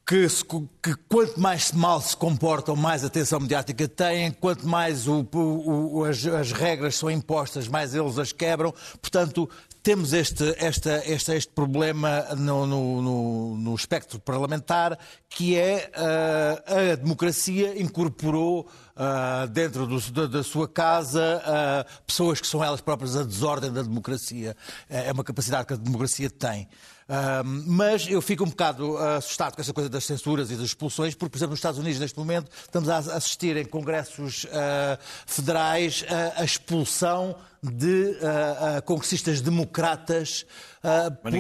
[0.08, 5.28] que, se- que quanto mais mal se comportam, mais atenção mediática têm, quanto mais o-
[5.34, 8.74] o- o- as, as regras são impostas, mais eles as quebram.
[9.02, 9.50] Portanto,
[9.84, 10.90] temos este, este,
[11.34, 14.98] este problema no, no- no- no espectro parlamentar,
[15.30, 18.66] que é ah, a democracia incorporou
[18.96, 23.72] ah, dentro do- da, da sua casa ah, pessoas que são elas próprias a desordem
[23.74, 24.56] da democracia.
[24.90, 26.68] É uma capacidade que a democracia tem.
[27.10, 30.66] Ahm, mas eu fico um bocado ah, assustado com essa coisa das censuras e das
[30.66, 35.00] expulsões, porque, por exemplo, nos Estados Unidos, neste momento, estamos a assistir em congressos ah,
[35.26, 40.46] federais a, a expulsão de ah, ah, congressistas democratas
[40.84, 41.32] ah, por,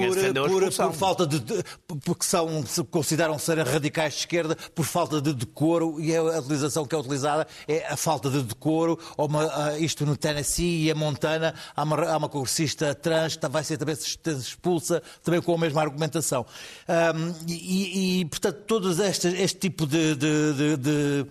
[0.49, 1.63] por- por falta de, de-
[2.03, 6.85] porque são, se consideram ser radicais de esquerda por falta de decoro e a utilização
[6.85, 8.97] que é utilizada é a falta de decoro.
[9.17, 13.63] Uma- isto no Tennessee e a Montana há uma, há uma congressista trans que vai
[13.63, 16.45] ser também expulsa também com a mesma argumentação.
[16.87, 21.25] Ahm, e, e, portanto, todos estes, este tipo de- de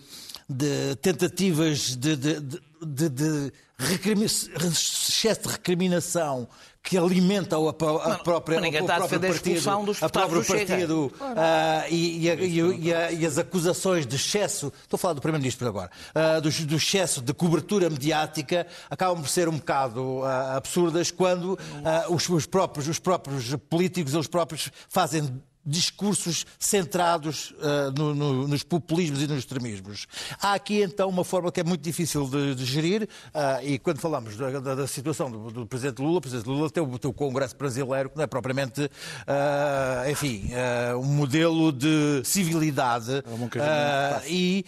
[0.49, 6.49] de tentativas de, de, excesso de recriminação
[6.83, 10.03] que alimenta a, a própria mas ninguém está a próprio defender a partido, expulsão dos
[10.03, 14.15] a próprio do partido ah, e, e a- e e a- e as acusações de
[14.15, 19.21] excesso, estou a falar do Primeiro-Ministro agora, ah, do, do excesso de cobertura mediática acabam
[19.21, 24.29] por ser um bocado ah, absurdas quando ah, os, os próprios, os próprios políticos, eles
[24.29, 30.07] próprios fazem discursos centrados ah, no- no- nos populismos e nos extremismos.
[30.41, 33.99] Há aqui então uma forma que é muito difícil de, de gerir ah, e quando
[33.99, 37.11] falamos da, da- da situação do, do Presidente Lula, o Presidente Lula tem o, tem
[37.11, 38.89] o Congresso brasileiro que não é propriamente,
[39.27, 40.51] ah, enfim,
[40.99, 43.23] um modelo de civilidade
[44.13, 44.31] fácil.
[44.33, 44.65] e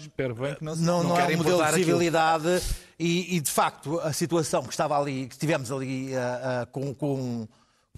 [0.00, 2.62] Espero bem que não, não, não não é um modelo de civilidade
[2.98, 6.10] e, e, de facto a situação que estava ali, que tivemos ali
[6.72, 7.46] com, com-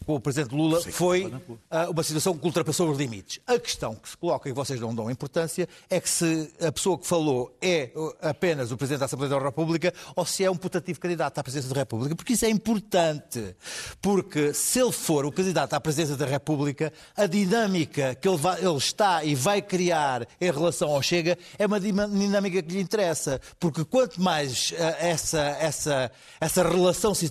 [0.06, 1.32] com o Presidente Lula foi
[1.70, 3.40] ah, uma situação que ultrapassou os limites.
[3.46, 6.98] A questão que se coloca e vocês não dão importância é que se a pessoa
[6.98, 7.90] que falou é
[8.22, 11.72] apenas o Presidente da Assembleia da República ou se é um putativo candidato à Presidência
[11.74, 13.54] da República, porque isso é importante.
[14.00, 18.58] Porque se ele for o candidato à Presidência da República, a dinâmica que ele, vai-
[18.64, 23.40] ele está e vai criar em relação ao Chega é uma dinâmica que lhe interessa.
[23.60, 27.28] Porque quanto mais ah, essa, essa, essa relação se,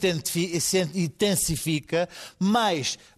[0.59, 2.07] se intensifica,
[2.39, 2.56] mais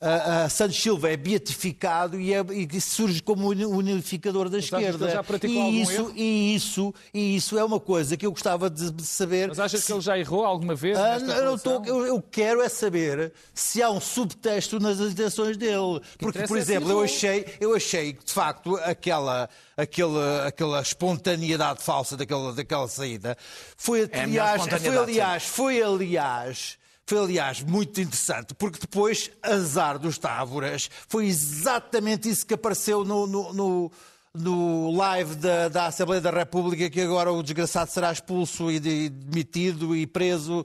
[0.01, 4.69] ah, ah, Santos Silva é beatificado e, é- e surge como uni- unificador da achas
[4.69, 5.09] que ele esquerda.
[5.11, 6.13] já praticou e, algum isso, erro?
[6.15, 9.47] e, isso, e isso é uma coisa que eu gostava de saber.
[9.49, 10.97] Mas achas que ele já errou alguma vez?
[10.97, 15.57] Ah, nesta não, tô- eu- eu quero é saber se há um subtexto nas intenções
[15.57, 16.01] dele.
[16.17, 20.81] Porque, por é se exemplo, eu achei, eu achei que, de facto, aquela, aquela, aquela
[20.81, 23.37] espontaneidade falsa daquela, daquela saída
[23.77, 26.78] foi, É aliás, foi, aliás, foi, aliás,
[27.09, 33.25] foi, aliás, muito interessante, porque depois, azar dos Távoras, foi exatamente isso que apareceu no-
[33.25, 33.91] no- no,
[34.33, 39.09] no live da, da Assembleia da República que agora o desgraçado será expulso e de-
[39.09, 40.63] demitido e preso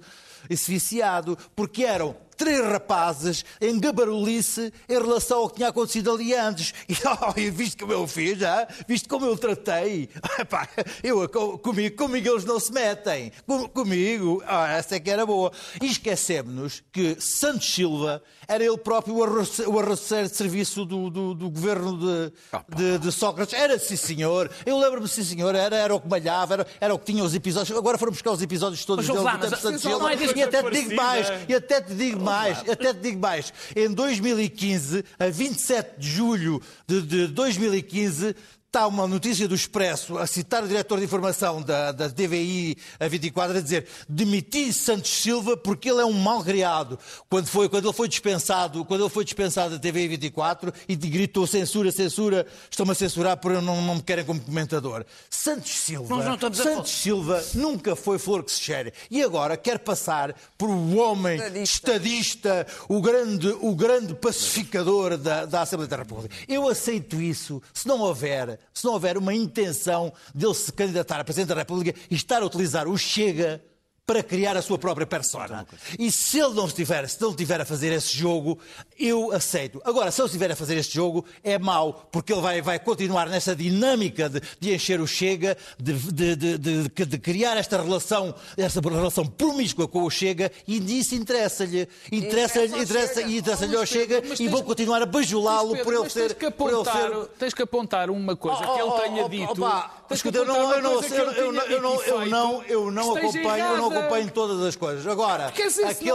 [0.50, 6.34] e viciado, porque eram três rapazes em gabarulice em relação ao que tinha acontecido ali
[6.34, 6.72] antes.
[6.88, 8.66] E, oh, e viste como eu fiz, já?
[8.86, 10.08] Viste como eu tratei?
[10.38, 10.68] Epá,
[11.02, 13.32] eu, co- comigo, comigo eles não se metem.
[13.46, 15.50] Com- comigo, ah, essa é que era boa.
[15.82, 21.10] E esquecemos que Santos Silva era ele próprio o arroce- o arroceiro de serviço do,
[21.10, 22.32] do, do governo de,
[22.76, 23.54] de, de Sócrates.
[23.54, 24.50] Era sim, senhor.
[24.66, 25.54] Eu lembro-me, sim, senhor.
[25.54, 27.76] Era, era o que malhava, era, era o que tinha os episódios.
[27.76, 30.12] Agora foram buscar os episódios todos Mas, dele lá, mas de Santos Silva.
[30.12, 33.52] é E até te digo mais, e até te digo mais, até te digo mais.
[33.76, 38.34] Em 2015, a 27 de julho de, de 2015,
[38.74, 43.06] está uma notícia do Expresso a citar o diretor de informação da, da TVI a
[43.06, 46.98] 24 a dizer demiti Santos Silva porque ele é um mal criado.
[47.30, 51.46] Quando, foi, quando ele foi dispensado, quando ele foi dispensado da TVI 24 e gritou
[51.46, 55.04] censura, censura, estão-me a censurar porque não, não me querem como comentador.
[55.30, 56.08] Santos Silva,
[56.52, 58.92] Santos Silva nunca foi flor que se cheire.
[59.08, 61.62] E agora quer passar por um homem Estadista.
[61.62, 66.34] estadista, o grande, o grande pacificador da, da Assembleia da República.
[66.48, 71.24] Eu aceito isso se não houver, se não houver uma intenção dele se candidatar a
[71.24, 73.62] Presidente da República e estar a utilizar o Chega
[74.06, 75.66] para criar a sua própria persona.
[75.98, 78.58] E se ele não estiver, se ele estiver a fazer esse jogo,
[78.98, 79.80] eu aceito.
[79.84, 83.28] Agora, se ele estiver a fazer este jogo, é mau, porque ele vai, vai continuar
[83.28, 88.34] nessa dinâmica de, de encher o Chega, de, de, de, de- de criar esta relação,
[88.58, 91.88] esta relação promíscua com o Chega, e nisso interessa-lhe.
[92.12, 95.94] Interessa-lhe Interessa ao interessa, e Oh, ao Chega mas e vão continuar a bajulá-lo por
[95.94, 96.28] ele ser.
[96.28, 97.26] tens que, por ele apontar, ser...
[97.38, 99.50] tens que apontar uma coisa que ele Oh, oh, tenha oh, dito.
[99.64, 103.93] opa, tens que escuta, eu não, eu não, eu, não- eu não, acompanho, eu não
[103.98, 105.06] acompanho todas as coisas.
[105.06, 105.68] Agora, aquele,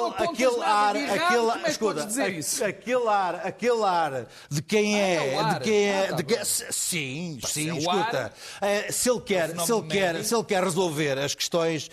[0.10, 5.44] aquele ar, de aquele, é escuta, a- aquele ar, aquele ar de quem é, é
[5.54, 6.46] de quem é, Ah, tá de quem, bem.
[6.46, 8.18] sim, sim, é o escuta.
[8.62, 8.68] ar.
[8.68, 11.90] Eh, se ele quer, se ele quer, se ele quer resolver as questões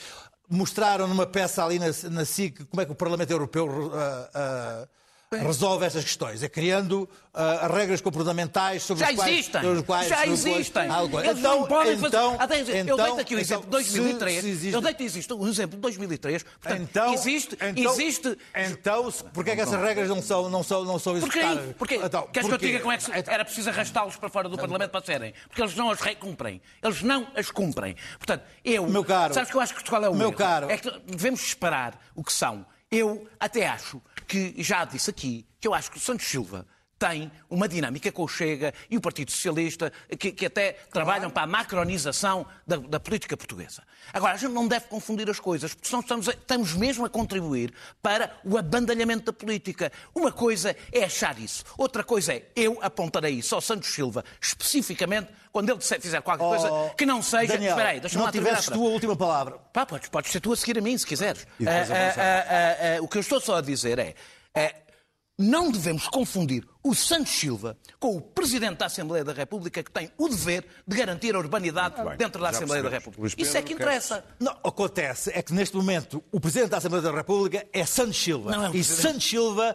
[0.48, 4.88] mostraram numa peça ali na, na SIC como é que o Parlamento Europeu ah, ah,
[5.36, 6.42] resolve estas questões.
[6.42, 9.32] É criando ah, regras comportamentais sobre Já os quais...
[9.32, 9.60] existem.
[9.60, 10.88] sobre os quais- Já sobre os quais- existem.
[10.88, 12.06] algo- Eles Então, não podem fazer.
[12.06, 14.34] então, Até dizer, eu então, deito aqui o então, exemplo de 2003.
[14.36, 16.42] se- se existe- Eu deito existe um exemplo de 2003.
[16.44, 18.38] Portanto, Então, existe, então, existe.
[18.54, 21.38] Então, porquê é que essas regras não são, não são, não são Porquê?
[21.40, 21.74] executadas?
[21.76, 21.94] Porquê?
[21.96, 22.66] Então, Queres que eu te porquê?
[22.66, 25.34] diga como é que se- Então, era preciso arrastá-los para fora do Parlamento para serem?
[25.48, 26.62] Porque eles não as recumprem.
[26.82, 27.96] Eles não as cumprem.
[28.18, 28.86] Portanto, eu.
[28.86, 30.36] Meu caro, Sabes que eu acho que qual é o meu erro?
[30.36, 30.70] caro.
[30.70, 32.64] É que devemos esperar o que são.
[32.90, 36.66] Eu até acho que, já disse aqui, que eu acho que o Santos Silva
[36.98, 41.42] tem uma dinâmica com o Chega e o Partido Socialista que, que até trabalham para
[41.42, 43.82] a macronização da, da política portuguesa.
[44.12, 47.10] Agora, a gente não deve confundir as coisas, porque senão estamos, a- estamos mesmo a
[47.10, 49.92] contribuir para o abandalhamento da política.
[50.14, 55.28] Uma coisa é achar isso, outra coisa é eu apontarei isso ao Santos Silva, especificamente
[55.52, 57.52] quando ele disser- fizer qualquer coisa oh, que não seja.
[57.54, 59.58] Daniel, Espera aí, deixa-me não tivesses tu a última palavra.
[59.72, 61.46] Pá, podes, podes ser tu a seguir a mim, se quiseres.
[61.60, 61.70] Ah,
[62.16, 64.14] ah, ah, o que eu estou só a dizer é,
[64.54, 64.74] é,
[65.38, 70.10] não devemos confundir o Santos Silva com o Presidente da Assembleia da República que tem
[70.16, 72.88] o dever de garantir a urbanidade bem, dentro da Assembleia da.
[72.90, 73.20] República.
[73.20, 74.24] Luís Isso é Pedro, que queres- interessa.
[74.38, 78.50] Não, acontece é que neste momento o Presidente da Assembleia da República é Santos Silva.
[78.50, 78.84] Não é e.
[78.84, 79.74] Santos Silva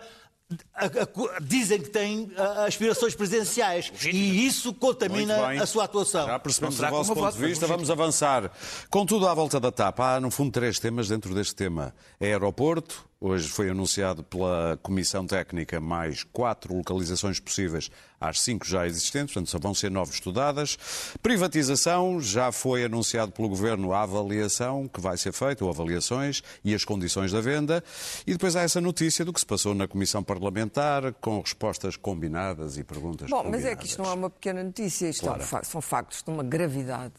[0.74, 3.92] a- a- dizem que tem ah, aspirações presidenciais.
[4.06, 6.26] E isso contamina a sua atuação.
[6.28, 8.52] Já percebemos o vosso ponto de vista, vamos avançar.
[8.90, 11.94] Contudo, à volta da tapa, há no fundo três temas dentro deste tema.
[12.20, 18.86] É aeroporto, hoje foi anunciado pela Comissão Técnica mais quatro localizações possíveis às cinco já
[18.88, 20.78] existentes, portanto só vão ser nove estudadas.
[21.22, 26.74] Privatização, já foi anunciado pelo Governo a avaliação que vai ser feita, ou avaliações, e
[26.76, 27.84] as condições da venda.
[28.26, 32.78] E depois há essa notícia do que se passou na Comissão Parlamentar, com respostas combinadas
[32.78, 33.64] e perguntas Bom, combinadas.
[33.66, 35.66] mas é que isto não é uma pequena notícia, isto é Claro.
[35.66, 37.14] são factos de uma gravidade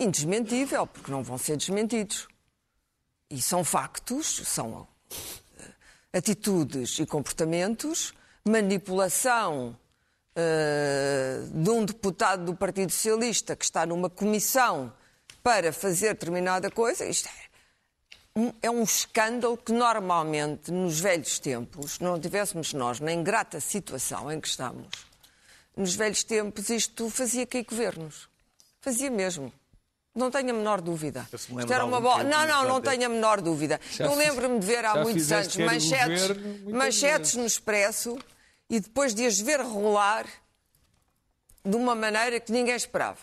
[0.00, 2.28] indesmentível, porque não vão ser desmentidos.
[3.30, 4.86] E são factos, são
[6.12, 8.12] atitudes e comportamentos,
[8.44, 9.76] manipulação
[10.34, 14.92] eh, de um deputado do Partido Socialista que está numa comissão
[15.42, 17.04] para fazer determinada coisa.
[17.04, 23.12] Isto é, um- é um escândalo que normalmente, nos velhos tempos, não tivéssemos nós na
[23.12, 24.88] ingrata situação em que estamos,
[25.76, 28.28] nos velhos tempos isto fazia cair governos.
[28.80, 29.52] Fazia mesmo.
[30.14, 31.28] Não tenho a menor dúvida.
[31.50, 32.24] Me Isto era uma bola.
[32.24, 33.80] Não, não, não tenho a menor dúvida.
[33.92, 38.18] Já Eu lembro-me de ver há muitos anos manchetes, governo manchetes no Expresso
[38.68, 40.26] e depois de as ver rolar
[41.64, 43.18] de uma maneira que ninguém esperava.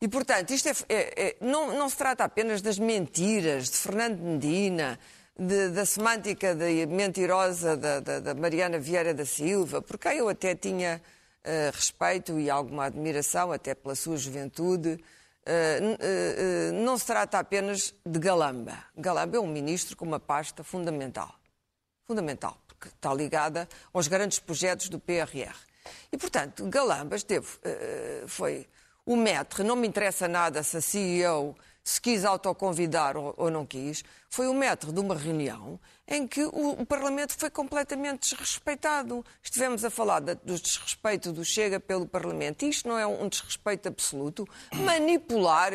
[0.00, 4.18] E, portanto, isto é, é- é- não, não se trata apenas das mentiras de Fernando
[4.20, 4.98] Medina,
[5.38, 10.54] de- da semântica de- mentirosa da, da- da Mariana Vieira da Silva, porque eu até
[10.56, 11.00] tinha
[11.44, 14.98] eh, respeito e alguma admiração, até pela sua juventude.
[15.46, 18.84] N- eh, eh, não se trata apenas de Galamba.
[18.96, 21.34] Galamba é um ministro com uma pasta fundamental
[22.04, 25.54] fundamental, porque está ligada aos grandes projetos do PRR.
[26.12, 27.46] E, portanto, Galamba esteve,
[28.26, 28.68] foi
[29.06, 33.66] o maître, não me interessa nada se a CEO se quis autoconvidar ou, ou não
[33.66, 39.24] quis, foi o maître de uma reunião em que o, o Parlamento foi completamente desrespeitado.
[39.42, 42.64] Estivemos a falar da- do desrespeito do Chega pelo Parlamento.
[42.64, 44.46] Isto não é um desrespeito absoluto?
[44.74, 45.72] Manipular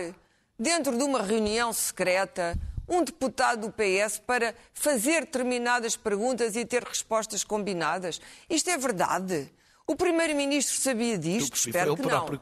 [0.58, 2.58] dentro de uma reunião secreta
[2.90, 8.22] um deputado do PS para fazer determinadas perguntas e ter respostas combinadas?
[8.50, 9.52] Isto é verdade?
[9.86, 11.54] O Primeiro-Ministro sabia disto?
[11.56, 12.40] Espero que não.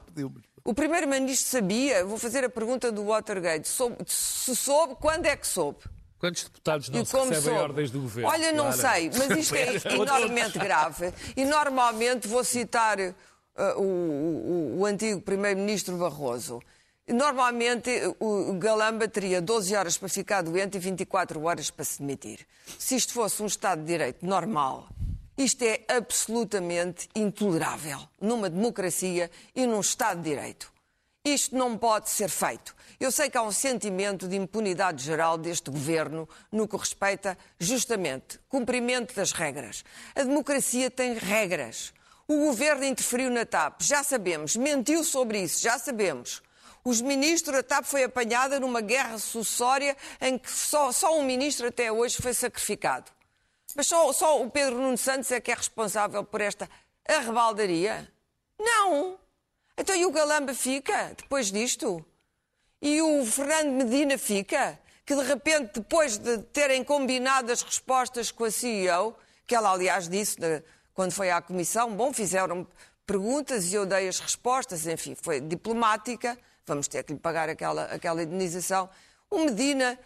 [0.65, 5.45] O Primeiro-Ministro sabia, vou fazer a pergunta do Watergate, soube, se soube, quando é que
[5.45, 5.77] soube?
[6.17, 7.59] Quantos deputados não recebem soube?
[7.59, 8.29] ordens do governo?
[8.31, 8.77] Olha, não Claro.
[8.81, 11.13] sei, mas isto é enormemente grave.
[11.37, 13.13] E normalmente vou citar uh,
[13.77, 16.59] o, o- o antigo primeiro-ministro Barroso.
[17.07, 21.99] Normalmente o o Galamba teria 12 horas para ficar doente e 24 horas para se
[21.99, 22.39] demitir.
[22.79, 24.87] Se isto fosse um Estado de Direito normal,
[25.37, 30.73] isto é absolutamente intolerável numa democracia e num Estado de Direito.
[31.25, 32.75] Isto não pode ser feito.
[32.99, 38.39] Eu sei que há um sentimento de impunidade geral deste governo no que respeita justamente
[38.47, 39.83] cumprimento das regras.
[40.15, 41.91] A democracia tem regras.
[42.27, 46.41] O governo interferiu na TAP, já sabemos, mentiu sobre isso, já sabemos.
[46.83, 51.67] Os ministros, a TAP foi apanhada numa guerra sucessória em que só, só um ministro
[51.67, 53.14] até hoje foi sacrificado.
[53.75, 56.69] Mas só, só o Pedro Nuno Santos é que é responsável por esta
[57.07, 58.09] arrebaldaria?
[58.57, 59.19] Não!
[59.77, 62.03] Então e o Galamba fica depois disto?
[62.81, 64.79] E o Fernando Medina fica?
[65.05, 70.07] Que de repente, depois de terem combinado as respostas com a CEO, que ela aliás
[70.07, 72.65] disse né, quando foi à comissão, bom, fizeram
[73.05, 77.83] perguntas e eu dei as respostas, enfim, foi diplomática, vamos ter que lhe pagar aquela,
[77.85, 78.89] aquela indenização.
[79.29, 79.99] O Medina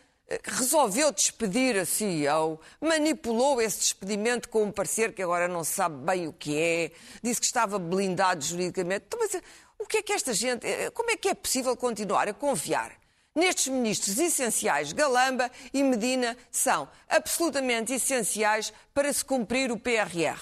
[0.43, 6.27] resolveu despedir a CEO, manipulou esse despedimento com um parecer que agora não sabe bem
[6.27, 6.91] o que é,
[7.23, 9.05] disse que estava blindado juridicamente.
[9.07, 9.41] Então, mas, eh,
[9.77, 10.65] o que é que esta gente.
[10.65, 12.91] eh, Como é que é possível continuar a confiar?
[13.33, 20.39] Nestes ministros essenciais, Galamba e Medina são absolutamente essenciais para se cumprir o PRR,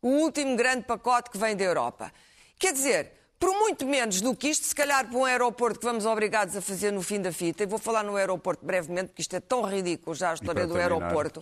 [0.00, 2.12] o último grande pacote que vem da Europa.
[2.58, 6.06] Quer dizer, por muito menos do que isto, se calhar para um aeroporto que vamos
[6.06, 9.34] obrigados a fazer no fim da fita, e vou falar no aeroporto brevemente, porque isto
[9.34, 11.40] é tão ridículo já a história do terminar, aeroporto,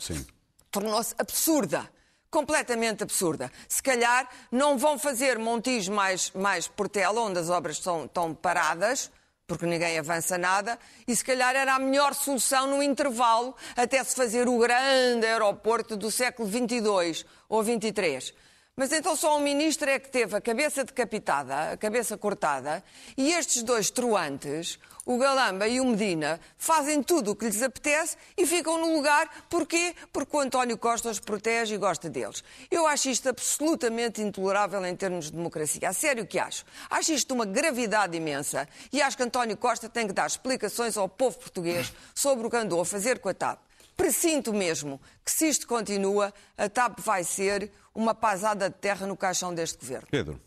[0.71, 1.93] tornou-se absurda.
[2.31, 3.53] Completamente absurda.
[3.69, 9.11] Se calhar não vão fazer Montijo mais, mais Portela, onde as obras estão, estão paradas,
[9.47, 14.17] porque ninguém avança nada, e se calhar era a melhor solução no intervalo até se
[14.17, 18.33] fazer o grande aeroporto do século 22 ou 23.
[18.77, 22.83] Mas então só um ministro é que teve a cabeça decapitada, a cabeça cortada,
[23.17, 28.17] e estes dois truantes, o Galamba e o Medina, fazem tudo o que lhes apetece
[28.39, 29.29] e ficam no lugar.
[29.51, 29.95] Porquê?
[30.13, 32.43] Porque o António Costa os protege e gosta deles.
[32.71, 35.89] Eu acho isto absolutamente intolerável em termos de democracia.
[35.89, 36.65] A sério que acho.
[36.89, 41.09] Acho isto uma gravidade imensa e acho que António Costa tem que dar explicações ao
[41.09, 43.70] povo português sobre o que andou a fazer com a TAP.
[44.01, 49.15] Presinto mesmo que se isto continua, a TAP vai ser uma pasada de terra no
[49.15, 50.09] caixão deste governo.
[50.11, 50.41] Pedro.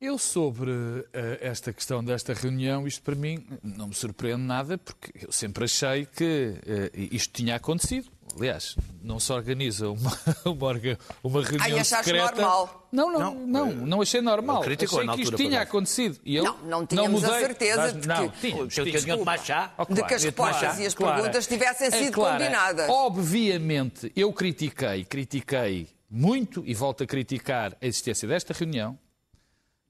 [0.00, 0.70] Eu sobre
[1.12, 5.64] eh, esta questão desta reunião, isto para mim não me surpreende nada, porque eu sempre
[5.64, 8.08] achei que eh, isto tinha acontecido.
[8.36, 12.30] Aliás, não se organiza uma, uma, uma reunião Ai, achaste secreta.
[12.36, 12.88] normal?
[12.92, 14.60] Não, não, não, não, achei normal.
[14.62, 16.20] criticou achei na que isto tinha acontecido.
[16.24, 17.40] E eu Não, não tínhamos a mudei.
[17.40, 19.04] certeza de que- Não, tínhamos, Eu tínhamos.
[19.24, 19.74] tinha de chá.
[19.76, 22.88] Oh, De que as eu respostas e as perguntas tivessem sido Clara, combinadas.
[22.88, 28.96] Obviamente, eu critiquei, critiquei muito e volto a criticar a existência desta reunião.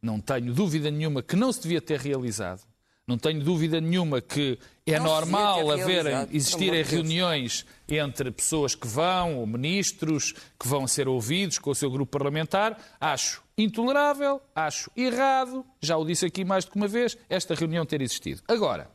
[0.00, 2.62] Não tenho dúvida nenhuma que não se devia ter realizado.
[3.08, 9.38] Não tenho dúvida nenhuma que é Não normal pelo existirem reuniões entre pessoas que vão,
[9.38, 12.78] ou ministros, que vão ser ouvidos com o seu grupo parlamentar.
[13.00, 17.86] Acho intolerável, acho errado, já o disse aqui mais do que uma vez, esta reunião
[17.86, 18.42] ter existido.
[18.46, 18.90] Agora,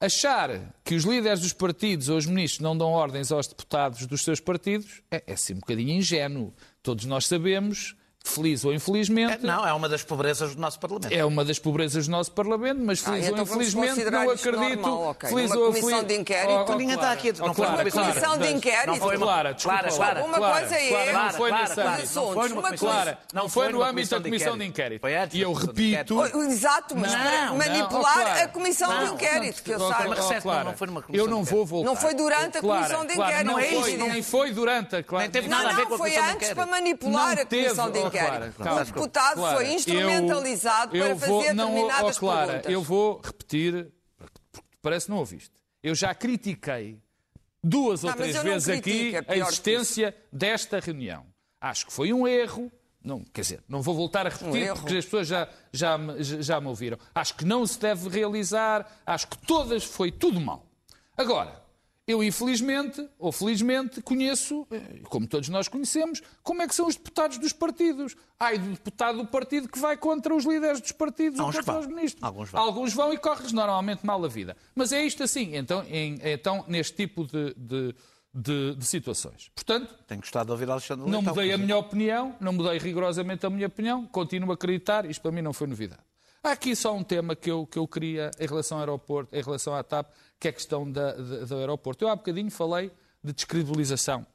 [0.00, 4.22] achar que os líderes dos partidos ou os ministros não dão ordens aos deputados dos
[4.22, 6.54] seus partidos é, é assim um bocadinho ingênuo.
[6.84, 11.12] Todos nós sabemos, feliz ou infelizmente, Não, é uma das pobrezas do nosso Parlamento.
[11.12, 14.80] é uma das pobrezas do nosso Parlamento, mas Ah, feliz então ou infelizmente não acredito.
[14.80, 15.28] normal, ok.
[15.28, 16.48] Feliz Uma ou comissão infeliz- de inquérito.
[16.68, 18.86] Oh, oh, Ninguém está aqui, não oh, foi uma comissão de inquérito.
[18.86, 19.94] Não foi uma- Clara, desculpa Clara.
[19.94, 20.24] Clara.
[20.24, 22.04] Uma Clara, coisa é- Clara, não foi Clara, nesse Clara, âmbito.
[22.08, 24.18] assuntos, não foi numa uma comissão- Clara, não não foi no numa âmbito da comissão
[24.22, 25.36] de comissão de inquérito.
[25.36, 26.16] E eu repito.
[26.18, 30.14] Oh, Exato, mas Não, para não, manipular a comissão de Não, inquérito, que eu saiba.
[30.64, 31.88] não foi numa comissão eu não vou voltar.
[31.90, 34.06] Não foi durante a comissão de inquérito, Não não é foi, isso.
[34.06, 35.04] nem foi durante a.
[35.18, 37.34] Nem teve Não, nada a ver não, com a foi comissão de antes para manipular
[37.36, 38.13] Não a comissão de inquérito.
[38.18, 42.46] Clara, o deputado Clara, foi eu- instrumentalizado eu para vou- fazer não, determinadas oh, Clara,
[42.46, 42.72] perguntas.
[42.72, 43.92] Eu vou repetir,
[44.52, 45.52] porque parece que não ouviste.
[45.82, 46.98] Eu já critiquei
[47.62, 51.26] duas ou Não, mas três eu vezes critico, aqui é a existência desta reunião.
[51.60, 52.70] Acho que foi um erro.
[53.02, 56.58] Não, quer dizer, não vou voltar a repetir Um porque as pessoas já, já, já
[56.60, 56.98] me ouviram.
[57.14, 60.66] Acho que não se deve realizar, acho que todas foi tudo mal.
[61.16, 61.62] Agora,
[62.06, 66.96] Eu, infelizmente, ou felizmente, conheço, eh, como todos nós conhecemos, como é que são os
[66.96, 68.14] deputados dos partidos.
[68.38, 71.72] Ai, do deputado do partido que vai contra os líderes dos partidos ou Alguns contra
[71.72, 71.80] vão.
[71.80, 72.22] os ministros.
[72.22, 72.60] Alguns vão.
[72.60, 74.54] Alguns vão e corres normalmente mal a vida.
[74.74, 77.94] Mas é isto assim, então, em- então neste tipo de, de-
[78.34, 79.50] de- de situações.
[79.54, 83.46] Portanto, Tenho gostado de ouvir Alexandre não Leitão, mudei a minha opinião, não mudei rigorosamente
[83.46, 86.02] a minha opinião, continuo a acreditar, isto para mim não foi novidade.
[86.42, 89.40] Há aqui só um tema que eu, que eu queria em relação ao aeroporto, em
[89.42, 90.10] relação à TAP,
[90.40, 92.04] que é a questão da, da- do aeroporto.
[92.04, 92.90] Eu há bocadinho falei
[93.22, 94.26] de descredibilização.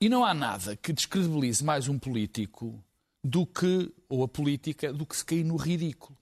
[0.00, 2.82] E não há nada que descredibilize mais um político
[3.24, 6.16] do que, ou a política, do que se cair no ridículo.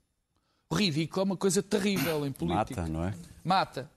[0.70, 2.80] O ridículo é uma coisa terrível em política.
[2.82, 3.14] Mata, não é?
[3.44, 3.90] Mata.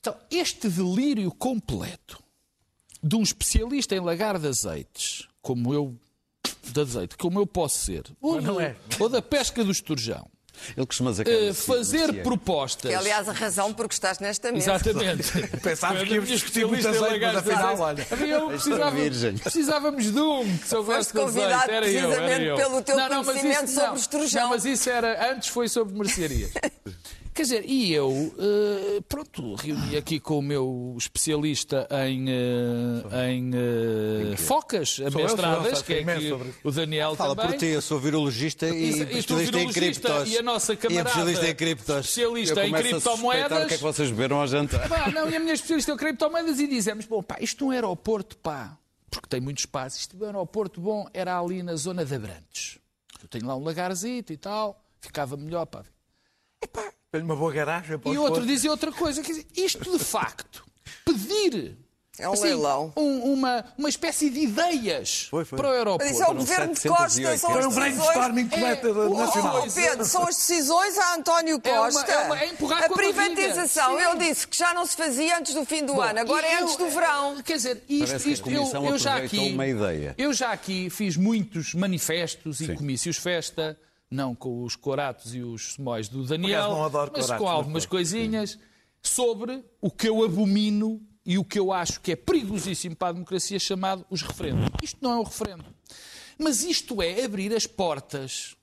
[0.00, 2.22] Então, este delírio completo
[3.02, 5.98] de um especialista em lagar de azeites, como eu,
[6.62, 8.76] de azeite, como eu posso ser, ou, não do- é.
[9.00, 10.26] ou da pesca do esturjão,
[10.76, 12.88] Ele costuma dizer que merceiro, fazer propostas.
[12.90, 14.74] Que é, aliás, a razão porque estás nesta mesa.
[14.74, 15.32] Exatamente.
[15.62, 18.04] Pensávamos que íamos discutir em azeite, mas afinal, olha.
[18.04, 18.96] Que precisava-
[19.42, 22.56] precisávamos de um que soubesse Foste convidado Era eu, era precisamente eu.
[22.56, 23.96] pelo teu Não, não, conhecimento isso- sobre não.
[23.96, 24.42] esturjão.
[24.42, 26.50] Não, mas isso era, antes foi sobre mercearias.
[27.34, 33.50] Quer dizer, e eu, eh, pronto, reuni aqui com o meu especialista em, eh, em
[33.52, 36.32] eh, focas amestradas, que é que
[36.62, 37.50] o Daniel Fala também.
[37.50, 40.28] por ti, eu sou virologista e, E, e especialista em criptos.
[40.32, 41.96] e a nossa camarada, especialista em criptos.
[41.96, 43.64] Especialista em criptomoedas.
[43.64, 44.88] o que é que vocês beberam ao jantar.
[44.88, 47.70] Pá, não, e a minha especialista em criptomoedas e dizemos, bom, pá, isto é um
[47.72, 48.78] aeroporto, pá,
[49.10, 52.78] porque tem muito espaço, isto é um aeroporto bom, era ali na zona de Abrantes.
[53.20, 55.82] Eu tenho lá um lagarzito e tal, ficava melhor, pá.
[56.62, 57.94] Epá, Tenho uma boa garagem.
[57.94, 58.46] e posso outro pôr.
[58.46, 60.64] dizia outra coisa, quer dizer, isto de facto,
[61.04, 61.76] pedir
[62.18, 62.92] É um assim, leilão.
[62.96, 65.56] um- uma, uma espécie de ideias Foi, foi.
[65.56, 66.04] para o aeroporto.
[66.04, 67.28] Mas isso é o governo de 780.
[67.30, 68.04] Costa, são Foi as um decisões.
[68.04, 69.64] brainstorming coleta É, o- nacional.
[69.66, 72.10] Oh, Pedro, são as decisões a António É uma- Costa.
[72.12, 74.04] é uma- é empurrar a com a privatização, Sim.
[74.04, 76.50] ele disse que já não se fazia antes do fim do Bom, ano, agora e
[76.50, 77.42] é eu- antes do verão.
[77.44, 80.14] Quer dizer, isto, a isto eu, eu já aqui, uma ideia.
[80.18, 82.74] Eu já aqui fiz muitos manifestos e Sim.
[82.74, 83.78] comícios festa,
[84.14, 87.50] não com os coratos e os semóis do Daniel, acaso não adoro mas coratos, com
[87.50, 88.58] mas algumas coisinhas
[89.02, 93.12] sobre o que eu abomino e o que eu acho que é perigosíssimo para a
[93.12, 94.68] democracia chamado os referendos.
[94.82, 95.64] Isto não é um referendo.
[96.38, 98.56] Mas isto é abrir as portas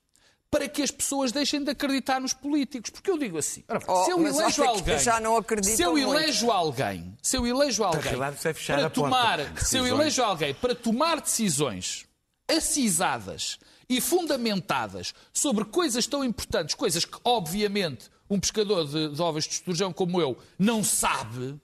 [0.49, 2.89] para que as pessoas deixem de acreditar nos políticos.
[2.89, 6.13] Porque eu digo assim, Oh, se eu mas elejo alguém, já não se eu muito.
[6.13, 11.21] elejo alguém, se eu elejo alguém é para tomar, se eu elejo alguém para tomar
[11.21, 12.05] decisões
[12.49, 13.57] acisadas
[13.91, 19.55] e fundamentadas sobre coisas tão importantes, coisas que obviamente um pescador de, de ovos de
[19.55, 21.59] esturjão como eu não sabe,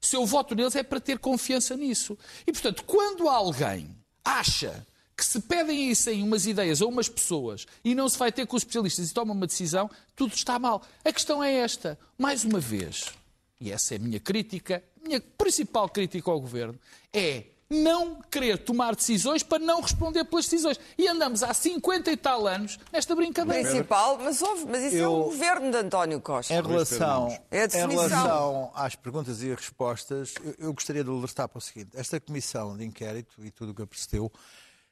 [0.00, 2.16] se eu voto neles é para ter confiança nisso.
[2.46, 7.66] E portanto, quando alguém acha que se pedem isso em umas ideias ou umas pessoas
[7.84, 10.82] e não se vai ter com os especialistas e toma uma decisão, tudo está mal.
[11.04, 11.98] A questão é esta.
[12.16, 13.12] Mais uma vez,
[13.60, 16.78] e essa é a minha crítica, a minha principal crítica ao governo,
[17.12, 20.78] é não querer tomar decisões para não responder pelas decisões.
[20.96, 23.68] E andamos há 50 e tal anos nesta brincadeira.
[23.68, 26.54] Principal, mas, houve, mas isso é Eu- o governo de António Costa.
[26.54, 31.58] Em relação, É a em relação às perguntas e respostas, eu, gostaria de alertar para
[31.58, 34.30] o seguinte: esta comissão de inquérito e tudo o que a precedeu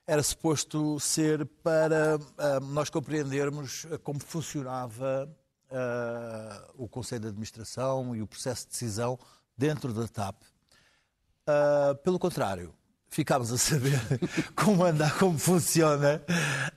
[0.06, 5.28] era suposto ser para ah, nós compreendermos ah, como funcionava
[5.70, 9.18] ah, o Conselho de Administração e o processo de decisão
[9.56, 10.36] dentro da TAP.
[11.46, 12.74] Ah, pelo contrário,
[13.08, 14.00] ficámos a saber
[14.56, 16.22] como anda, como funciona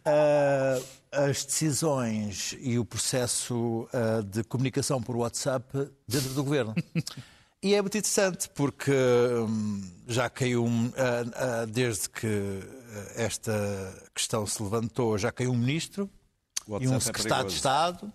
[0.05, 0.79] ah,
[1.11, 6.75] as decisões e o processo ah, de comunicação por WhatsApp dentro do governo.
[7.63, 12.59] E é muito interessante porque hum, já caiu, um, ah, desde que
[13.15, 13.51] esta
[14.13, 16.09] questão se levantou, já caiu um ministro
[16.79, 17.55] e um é secretário de perigoso.
[17.55, 18.13] Estado.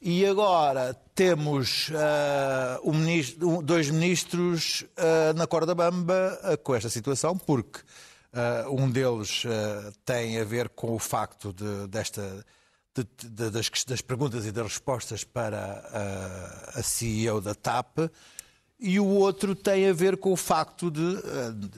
[0.00, 6.88] E agora temos ah, um ministro- dois ministros ah, na corda bamba ah, com esta
[6.88, 7.80] situação, porque
[8.70, 9.42] um deles
[10.04, 12.44] tem a ver com o facto de- desta,
[12.94, 17.98] de- de- das, das perguntas e das respostas para a CEO da TAP.
[18.78, 21.16] E o outro tem a ver com o facto de,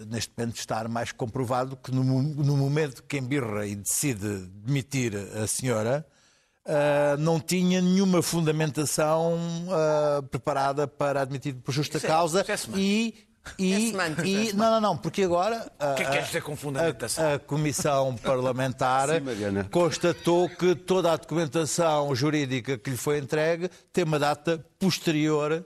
[0.06, 5.46] neste momento, estar mais comprovado que no, no momento que embirra e decide demitir a
[5.46, 6.04] senhora,
[6.66, 9.38] ah, não tinha nenhuma fundamentação
[9.70, 12.78] ah, preparada para admitir por justa Isso causa é semântica.
[12.80, 13.14] e,
[13.58, 16.54] É e, e- não, não, não, porque agora O que é que ah, dizer com
[16.56, 17.24] fundamentação?
[17.24, 19.68] a, a Comissão Parlamentar Sim, Mariana.
[19.70, 25.64] constatou que toda a documentação jurídica que lhe foi entregue tem uma data posterior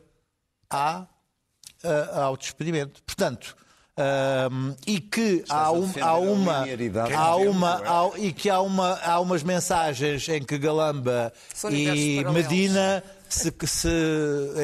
[0.70, 1.07] à,
[1.82, 3.03] a- ao despedimento.
[3.03, 3.57] Portanto,
[3.97, 6.64] ahm, e que há, um- há uma,
[7.14, 12.24] há uma há- e que há, uma, há umas mensagens em que Galamba São e.
[12.24, 13.88] Medina se, que se,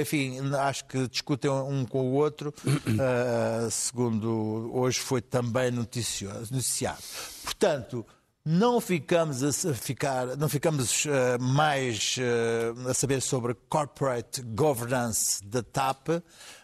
[0.01, 7.03] enfim, acho que discutem um com o outro, uh, segundo hoje foi também noticiado.
[7.43, 8.07] Portanto,
[8.45, 11.11] não ficamos a ficar, não ficamos uh,
[11.41, 16.09] mais uh, a saber sobre corporate governance da TAP,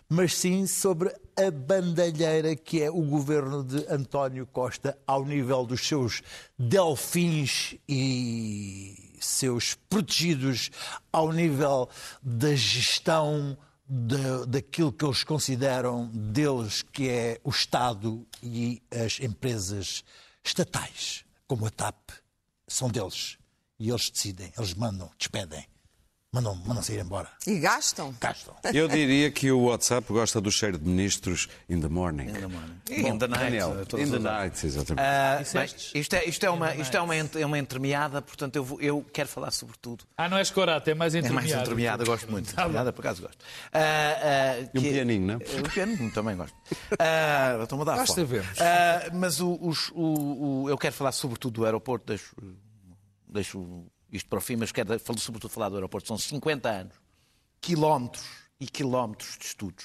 [0.09, 5.87] mas sim sobre a bandalheira que é o governo de António Costa ao nível dos
[5.87, 6.23] seus
[6.59, 10.71] delfins e seus protegidos,
[11.13, 11.89] ao nível
[12.23, 20.05] da gestão de, daquilo que eles consideram deles, que é o Estado e as empresas
[20.45, 22.11] estatais, como a TAP,
[22.69, 23.39] são deles.
[23.79, 25.67] E eles decidem, eles mandam, despedem
[26.37, 27.29] mandam, mandam sair embora.
[27.47, 28.15] E gastam?
[28.21, 28.55] Gastam.
[28.75, 32.29] Eu diria que o WhatsApp gosta do cheiro de ministros in the morning.
[32.29, 32.81] In the morning.
[33.03, 33.45] Bom, in the night.
[33.45, 35.03] Daniel, in the night, exatamente.
[35.03, 38.65] Uh, bem, isto é, isto é, uma, isto é uma, é uma entremeada, portanto eu,
[38.65, 40.05] vou, eu quero falar sobre tudo.
[40.17, 41.47] Ah, não é escorate, é mais entremeada.
[41.47, 42.55] É mais entremeada, gosto muito.
[42.55, 43.41] Tá entremeada, por acaso gosto.
[43.41, 45.37] Uh, uh, e um que, pianinho, não é?
[45.37, 46.55] Um pianinho também gosto.
[46.55, 48.45] Uh, Estou-me a dar Basta ver.
[49.15, 52.37] mas o, os, o, o, eu quero falar sobretudo do aeroporto, deixo,
[53.27, 53.87] deixo
[54.17, 56.09] isto para o fim, mas quero sobretudo falar do aeroporto.
[56.09, 56.95] São 50 anos,
[57.61, 58.25] quilómetros
[58.61, 59.85] e quilómetros de estudos.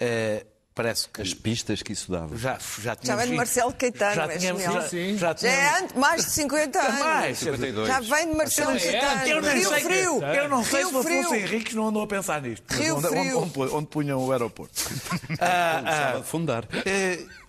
[0.00, 1.22] Uh, parece que...
[1.22, 2.36] As pistas que isso dava.
[2.36, 5.16] Já, já, já vem de Marcelo Caetano, já tínhamos, já, sim.
[5.16, 6.98] já, já é antes, mais de 50 anos.
[6.98, 7.88] Mais, 52.
[7.88, 9.26] Já vem de Marcelo Caetano.
[9.26, 10.22] Eu não Rio sei, Frio.
[10.22, 11.22] Eu não sei Rio se frio.
[11.22, 12.64] fosse Henriques, não andou a pensar nisto.
[12.72, 13.38] Rio onde, Frio.
[13.38, 14.82] Onde, onde, onde, punham o aeroporto.
[14.82, 16.64] uh, uh, fundar.
[16.64, 17.41] Uh,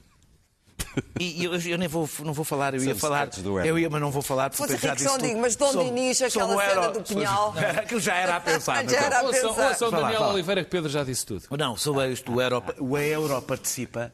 [1.19, 3.29] e eu, eu, nem vou, não vou falar, eu ia falar,
[3.65, 6.69] eu ia, mas não vou falar porque Fosse já disse digo, mas Dom Dinis, aquela
[6.69, 7.53] cena do Pinhal.
[7.77, 8.87] Aquilo já era a pensar.
[8.87, 9.47] já era a pensar.
[9.47, 10.33] Ouçam, ouçam Daniel fala.
[10.33, 11.45] Oliveira que Pedro já disse tudo.
[11.57, 14.13] Não, sobre isto, o Euro, o Euro participa.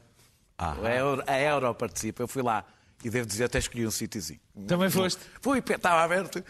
[0.58, 0.76] Ah.
[0.80, 2.22] O Euro, a Euro participa.
[2.22, 2.64] Eu fui lá
[3.02, 4.40] e devo dizer, até escolhi um sítiozinho.
[4.66, 5.20] Também foste?
[5.40, 6.44] Fui, estava aberto.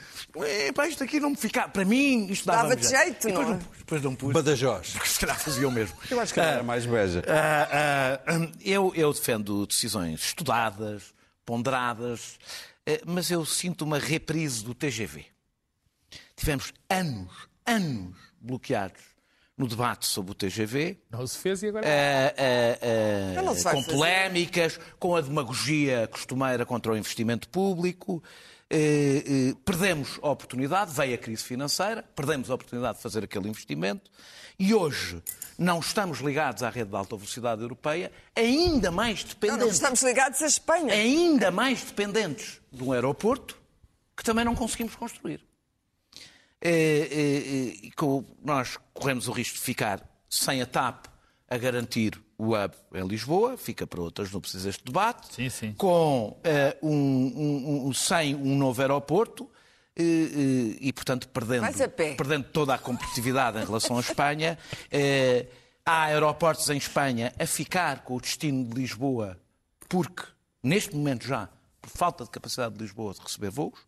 [0.67, 1.69] Epá, isto aqui não me fica.
[1.69, 4.33] Para mim, isto dava Dava-te jeito, depois não não, depois não pus.
[4.33, 4.95] Badajoz.
[5.05, 5.97] Se calhar fazia o mesmo.
[6.11, 7.21] Eu acho que era mais beja.
[7.21, 12.39] Uh, uh, uh, eu, eu defendo decisões estudadas, ponderadas,
[13.07, 15.27] mas eu sinto uma reprise do TGV.
[16.35, 19.10] Tivemos anos, anos bloqueados
[19.61, 20.97] no debate sobre o TGV.
[21.11, 21.87] Não se fez e agora.
[21.87, 23.93] Uh, uh, uh, com fazer.
[23.93, 28.23] polémicas, com a demagogia costumeira contra o investimento público.
[29.63, 34.11] perdemos a oportunidade, veio a crise financeira, perdemos a oportunidade de fazer aquele investimento
[34.59, 35.23] e hoje
[35.59, 39.59] não estamos ligados à rede de alta velocidade europeia, ainda mais dependentes.
[39.59, 40.95] Não, não estamos ligados à Espanha.
[40.95, 43.59] Ainda mais dependentes de um aeroporto
[44.17, 45.50] que também não conseguimos construir.
[46.63, 47.93] E,
[48.45, 51.07] nós corremos o risco de ficar sem a TAP
[51.51, 55.73] a garantir o hub em Lisboa, fica para outras, não precisa deste debate, sim, sim.
[55.73, 61.67] com uh, um, um, sem um novo aeroporto uh, uh, e, portanto, perdendo,
[62.17, 64.57] perdendo toda a competitividade em relação à Espanha.
[65.85, 69.37] há aeroportos em Espanha a ficar com o destino de Lisboa,
[69.89, 70.23] porque,
[70.63, 71.49] neste momento já,
[71.83, 73.81] por falta de capacidade de Lisboa de receber voos,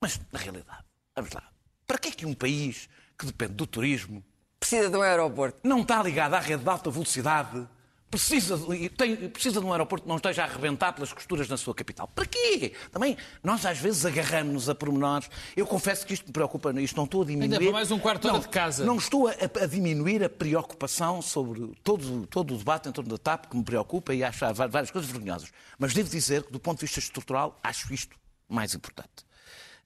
[0.00, 0.84] mas, na realidade,
[1.16, 1.51] vamos lá,
[1.86, 4.22] para que é que um país que depende do turismo
[4.58, 5.58] precisa de um aeroporto?
[5.62, 7.68] Não está ligado à rede de alta velocidade.
[8.10, 8.58] Precisa,
[8.94, 12.06] tem, precisa de um aeroporto que não esteja a arrebentar pelas costuras na sua capital.
[12.08, 12.74] Para quê?
[12.90, 15.30] Também, nós às vezes agarramos-nos a pormenores.
[15.56, 17.54] Eu confesso que isto me preocupa, isto não estou a diminuir.
[17.54, 18.84] Ainda para mais um quarto de hora não, de casa.
[18.84, 23.16] Não estou a, a, diminuir a preocupação sobre todo, todo o debate em torno da
[23.16, 25.50] TAP, que me preocupa e acho várias coisas vergonhosas.
[25.78, 28.14] Mas devo dizer que, do ponto de vista estrutural, acho isto
[28.46, 29.24] mais importante.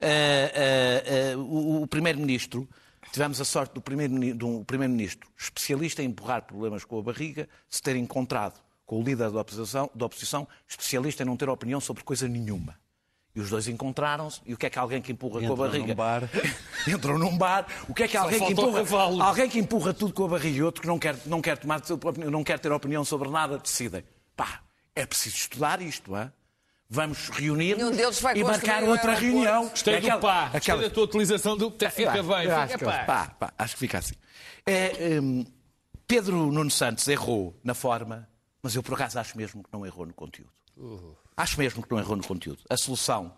[0.00, 2.68] Uh, uh, uh, o, Primeiro-Ministro,
[3.12, 7.96] tivemos a sorte do Primeiro-Ministro primeiro especialista em empurrar problemas com a barriga, se ter
[7.96, 12.28] encontrado com o líder da oposição, da oposição especialista em não ter opinião sobre coisa
[12.28, 12.78] nenhuma.
[13.34, 14.40] E os dois encontraram-se.
[14.46, 15.88] E o que é que alguém que empurra com a barriga?
[15.88, 16.22] Num bar.
[16.88, 17.66] Entram num bar.
[17.86, 18.82] O que é que alguém que empurra?
[19.22, 21.82] Alguém que empurra tudo com a barriga e outro que não quer, não quer, tomar,
[22.30, 24.02] não quer ter opinião sobre nada, decidem.
[24.34, 24.62] Pá,
[24.94, 26.32] é preciso estudar isto, é?
[26.88, 27.76] Vamos reunir
[28.34, 29.68] e marcar outra reunião.
[29.68, 30.58] Gostei é aquela, do pá, aquela...
[30.58, 32.50] gostei da tua utilização do fica é, bem.
[32.50, 34.14] Acho, fica que, pá, pá, acho que fica assim.
[34.64, 35.44] É, um,
[36.06, 38.28] Pedro Nuno Santos errou na forma,
[38.62, 40.52] mas eu por acaso acho mesmo que não errou no conteúdo.
[40.76, 41.16] Uh.
[41.36, 42.62] Acho mesmo que não errou no conteúdo.
[42.70, 43.32] A solução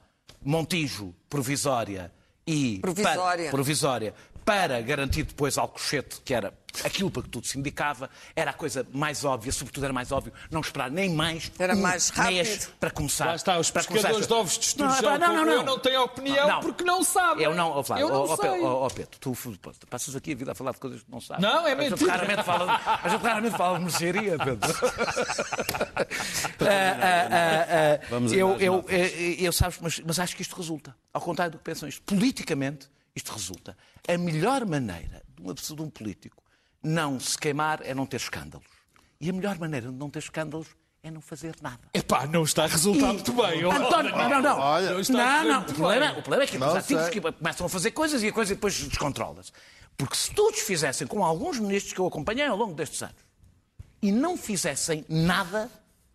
[0.45, 2.13] Montijo provisória
[2.47, 3.45] e provisória.
[3.45, 4.15] Para, provisória
[4.45, 6.53] para garantir depois Alcochete, que era
[6.85, 10.33] aquilo para que tudo se indicava, era a coisa mais óbvia, sobretudo era mais óbvio
[10.51, 12.35] não esperar nem mais era um mais rápido.
[12.35, 13.27] mês para começar.
[13.27, 14.27] Lá está, os para pescadores começar.
[14.27, 15.63] de ovos de estudo não, não, não, não.
[15.65, 16.61] não têm opinião não.
[16.61, 17.45] porque não sabem.
[17.45, 18.61] Eu não, oh, Flávio, eu não sei.
[18.61, 19.37] Oh, Pedro, tu
[19.89, 21.43] passas aqui a vida a falar de coisas que não sabes.
[21.43, 21.97] Não, é a mentira.
[21.97, 24.71] Gente raramente fala, a gente raramente fala de mercearia, Pedro.
[26.61, 28.85] uh, uh, uh, eu, eu,
[29.39, 30.95] eu, sabes, mas, mas acho que isto resulta.
[31.13, 32.03] Ao contrário do que pensam isto.
[32.03, 33.77] Politicamente, isto resulta.
[34.07, 36.43] A melhor maneira de, pessoa, de um político
[36.83, 38.67] não se queimar é não ter escândalos.
[39.21, 40.69] E a melhor maneira de não ter escândalos
[41.03, 41.81] é não fazer nada.
[41.93, 43.65] Epá, não está a resultar muito bem.
[43.65, 44.59] António, não, não, não.
[44.59, 45.61] Olha, Não não, não.
[45.61, 48.29] O problema, o problema é que Não os ativos que começam a fazer coisas e
[48.29, 49.53] a coisa depois descontrola-se.
[49.97, 53.17] Porque se todos fizessem como alguns ministros que eu acompanhei ao longo destes anos
[54.01, 55.69] e não fizessem nada,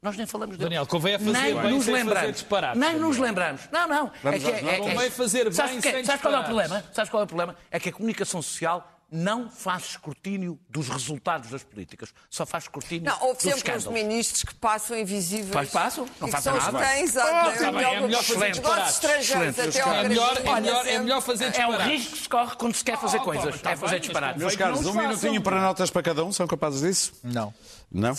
[0.03, 0.69] nós nem falamos deles.
[0.69, 2.31] Daniel, convém é fazer nem bem nos sem fazer lembramos.
[2.33, 3.61] disparates, Nem nos lembramos.
[3.71, 4.11] Não, não.
[4.21, 6.39] Vamos é que, é, é, Convém fazer sabes bem que- sem Sabes qual é o
[6.41, 6.45] disparates.
[6.69, 6.83] problema?
[6.93, 7.55] Sabes qual é o problema?
[7.71, 12.11] É que a comunicação social não faz escrutínio dos resultados das políticas.
[12.31, 13.93] Só faz escrutínio Não, houve dos sempre escândalos.
[13.93, 15.51] ministros que passam invisíveis.
[15.53, 16.79] Faz- passam, não e que fazem são os nada.
[16.87, 19.03] Ah, é tá bem, é melhor fazer Negócios disparates.
[19.29, 19.61] Excelente.
[19.61, 21.85] até É melhor, é melhor, é melhor fazer É o disparates.
[21.87, 23.61] risco que se corre quando se quer fazer Ah, coisas.
[23.61, 24.39] tá é fazer disparates.
[24.41, 26.31] Meus caros, um não os minutinho para notas para cada um.
[26.31, 27.13] São capazes disso?
[27.23, 27.53] Não.
[27.93, 28.13] Não?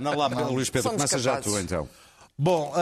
[0.00, 0.88] Não lá, Luís Pedro.
[0.90, 1.88] Somos Começa já tu, então.
[2.38, 2.72] Bom,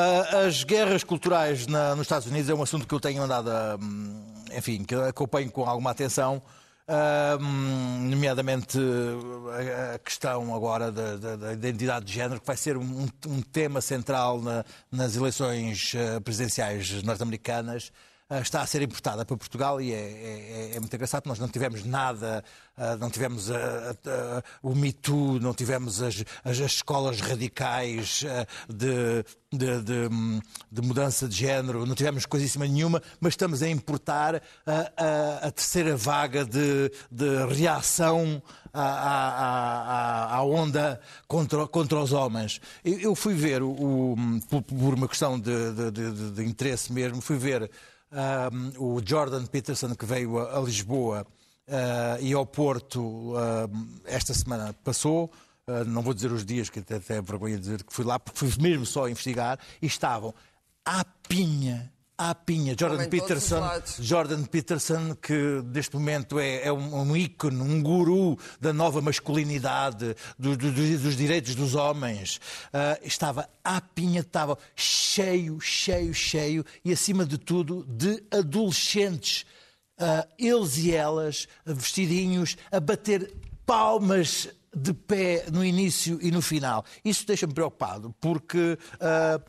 [0.47, 3.77] as guerras culturais na- nos Estados Unidos é um assunto que eu tenho andado a,
[3.81, 4.25] hum,
[4.57, 6.41] enfim, que eu acompanho com alguma atenção,
[7.41, 8.79] hum, nomeadamente
[9.95, 13.81] a questão agora da, da- da identidade de género, que vai ser um, um tema
[13.81, 17.93] central na- nas eleições ah, presidenciais norte-americanas.
[18.31, 21.27] Ah, Está a ser importada para Portugal e é, é- é muito engraçado.
[21.27, 22.43] Nós não tivemos nada,
[22.77, 28.25] ah, não tivemos ah, ah, o Me Too, não tivemos as, as- as escolas radicais
[28.69, 33.69] de, de, de, hum, de mudança de género, não tivemos coisíssima nenhuma, mas estamos a
[33.69, 38.41] importar a, a terceira vaga de, de reação
[38.73, 42.61] à, à- à- onda contra, contra os homens.
[42.85, 47.71] Eu, eu fui ver, o, o- por, uma questão de- de interesse mesmo, fui ver
[48.13, 51.27] ah, o Jordan Peterson que veio a, a Lisboa
[51.69, 53.69] ah, e ao Porto ah,
[54.05, 55.31] esta semana passou.
[55.67, 58.19] ah, não vou dizer os dias, que até, até é vergonha dizer que fui lá,
[58.19, 60.35] porque fui mesmo só investigar, e estavam
[60.85, 62.75] à pinha, à pinha.
[62.79, 63.63] Jordan Peterson.
[63.99, 70.15] Jordan Peterson, que neste momento é, é um, um ícone, um guru da nova masculinidade,
[70.39, 72.39] do- do- do- dos direitos dos homens,
[72.73, 79.47] ah, estava à pinha, estava cheio, cheio, cheio e, acima de tudo, de adolescentes.
[79.99, 83.33] Ah, eles e elas, vestidinhos, a bater
[83.67, 86.85] palmas de pé no início e no final.
[87.05, 88.79] Isso deixa-me preocupado, porque.
[89.01, 89.41] ah,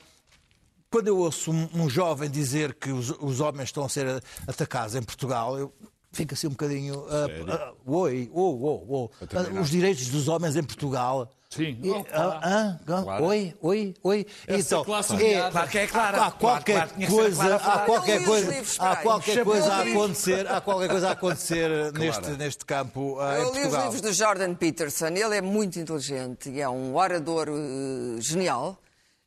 [0.91, 4.93] quando eu ouço um, um jovem dizer que os, os homens estão a ser atacados
[4.93, 5.73] em Portugal, eu
[6.11, 7.05] fico assim um bocadinho.
[7.09, 9.09] ah, ah, oi, oh, oh, oh.
[9.33, 11.31] Ah, os direitos dos homens em Portugal.
[11.49, 11.77] Sim.
[11.83, 14.25] E- Oh, ah, ah, Oi, oi, oi.
[14.47, 15.49] Essa classe é.
[15.49, 16.17] Claro que é clara.
[16.17, 20.61] Há Claro, qualquer claro, coisa, há qualquer coisa, livros, há qualquer coisa a acontecer, há
[20.61, 25.07] qualquer coisa a acontecer neste, neste campo em Eu li os livros do Jordan Peterson.
[25.07, 28.77] Ele é muito inteligente e é um orador eh, genial.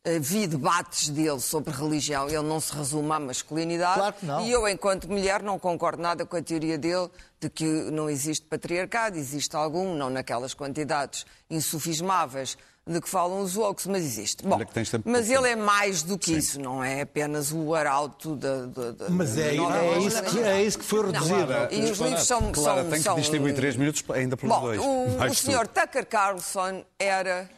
[0.07, 2.29] Eh, vi debates dele sobre religião.
[2.29, 3.95] Ele não se resume à masculinidade.
[3.95, 4.41] Claro que não.
[4.47, 7.09] E eu, enquanto mulher, não concordo nada com a teoria dele
[7.41, 9.17] de que não existe patriarcado.
[9.17, 14.45] Existe algum, não naquelas quantidades insufismáveis de que falam os woks, mas existe.
[14.47, 14.59] Bom,
[15.07, 16.61] mas ele é mais do que isso.
[16.61, 18.67] Não é apenas o arauto da...
[18.67, 21.53] da- da- Mas é, da nova é, isso que, é isso que foi Não, reduzido.
[21.71, 22.53] E os livros são...
[22.53, 24.79] Clara, são, tem que são, distribuir três minutos ainda pelos Bom, dois.
[24.83, 27.49] o, o senhor Tucker Carlson era,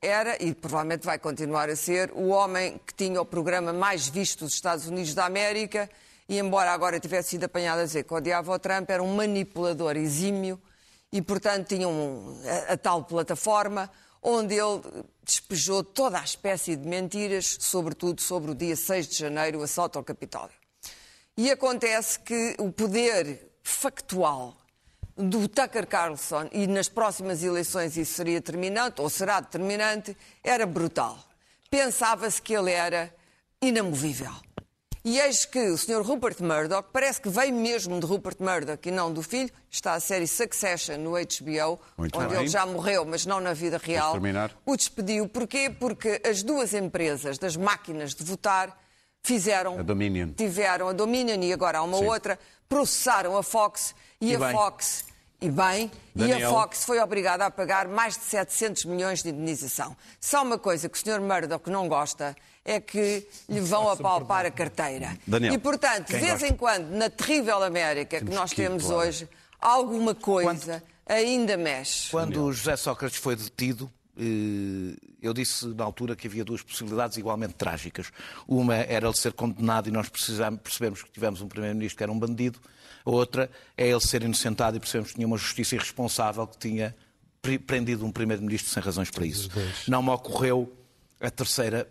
[0.00, 4.44] era, e provavelmente vai continuar a ser, o homem que tinha o programa mais visto
[4.44, 5.90] dos Estados Unidos da América
[6.28, 9.96] e, embora agora tivesse sido apanhado a dizer que odiava o Trump, era um manipulador
[9.96, 10.60] exímio
[11.12, 13.90] e, portanto, tinha um- a, a tal plataforma
[14.22, 14.82] onde ele
[15.24, 19.98] despejou toda a espécie de mentiras, sobretudo sobre o dia 6 de janeiro, o assalto
[19.98, 20.54] ao Capitólio.
[21.36, 24.56] E acontece que o poder factual
[25.18, 31.18] do Tucker Carlson, e nas próximas eleições isso seria determinante, ou será determinante, era brutal.
[31.70, 33.12] Pensava-se que ele era
[33.60, 34.32] inamovível.
[35.04, 36.02] E eis que o Sr.
[36.02, 40.00] Rupert Murdoch, parece que veio mesmo de Rupert Murdoch e não do filho, está a
[40.00, 42.38] série Succession no HBO, Muito onde bem.
[42.40, 44.16] ele já morreu, mas não na vida real.
[44.66, 45.28] O despediu.
[45.28, 45.70] Porquê?
[45.70, 48.76] Porque as duas empresas das máquinas de votar
[49.22, 49.78] fizeram.
[49.78, 50.30] A Dominion.
[50.32, 52.06] Tiveram a Dominion e agora há uma Sim.
[52.06, 52.38] outra,
[52.68, 54.52] processaram a Fox e, E a bem.
[54.52, 55.04] Fox.
[55.40, 56.48] E bem, e Daniel.
[56.48, 59.96] a Fox foi obrigada a pagar mais de 700 milhões de indenização.
[60.20, 61.20] Só uma coisa que o Sr.
[61.20, 65.16] Murdoch não gosta é que lhe vão apalpar a carteira.
[65.24, 65.54] Daniel.
[65.54, 68.84] E, portanto, de vez em quando, na terrível América que Temos nós que ir, temos
[68.84, 69.08] claro.
[69.08, 69.28] hoje,
[69.60, 72.10] alguma coisa ainda mexe.
[72.10, 73.90] Quando o José Sócrates foi detido,
[75.22, 78.10] eu disse na altura que havia duas possibilidades igualmente trágicas.
[78.46, 82.12] Uma era ele ser condenado e nós precisamos, percebemos que tivemos um primeiro-ministro que era
[82.12, 82.58] um bandido.
[83.04, 86.94] A outra é ele ser inocentado e percebemos que tinha uma justiça irresponsável que tinha
[87.40, 89.48] pre- prendido um primeiro-ministro sem razões para isso.
[89.86, 90.72] Não me ocorreu
[91.20, 91.88] a terceira,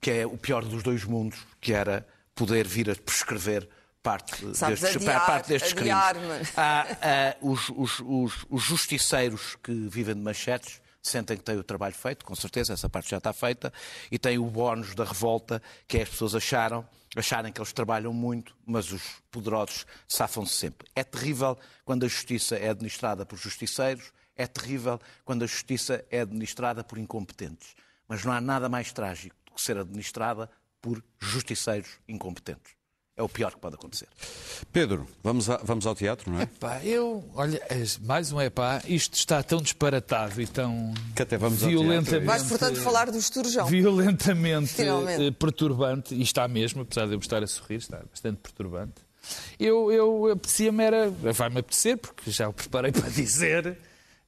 [0.00, 3.68] que é o pior dos dois mundos, que era poder vir a prescrever
[4.02, 5.92] parte, Sabes, destes, adiar- parte destes crimes.
[6.56, 11.64] Há, há os, os- os- os justiceiros que vivem de manchetes sentem que têm o
[11.64, 13.72] trabalho feito, com certeza, essa parte já está feita,
[14.10, 16.86] e têm o bónus da revolta, que é as pessoas acharam,
[17.16, 20.88] acharem que eles trabalham muito, mas os poderosos safam-se sempre.
[20.94, 26.20] É terrível quando a justiça é administrada por justiceiros, é terrível quando a justiça é
[26.20, 27.74] administrada por incompetentes.
[28.08, 32.79] Mas não há nada mais trágico do que ser administrada por justiceiros incompetentes.
[33.20, 34.08] É o pior que pode acontecer.
[34.72, 36.46] Pedro, vamos, a- vamos ao teatro, não é?
[36.46, 37.60] Pá, eu, olha,
[38.02, 42.24] mais um é pá, isto está tão disparatado e tão Que até vamos é violentamente,
[42.24, 43.66] Vais, portanto, falar do esturjão.
[43.66, 45.22] violentamente Finalmente.
[45.26, 48.94] eh, perturbante, e está mesmo, apesar de eu estar a sorrir, está bastante perturbante.
[49.58, 53.76] Eu, eu apetecia-me era, vai-me apetecer, porque já o preparei para dizer,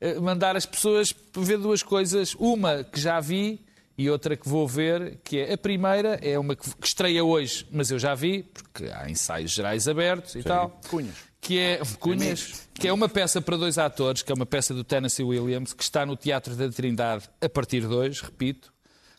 [0.03, 2.35] eh, mandar as pessoas ver duas coisas.
[2.39, 3.59] Uma que já vi
[3.97, 7.67] e outra que vou ver, que é a primeira, é uma que que estreia hoje,
[7.71, 10.81] mas eu já vi, porque há ensaios gerais abertos e tal.
[10.89, 11.15] Cunhas.
[11.41, 14.85] Que é, Cunhas, que é uma peça para dois atores, que é uma peça do
[14.85, 18.73] Tennessee Williams, que está no Teatro da Trindade a partir de hoje, repito,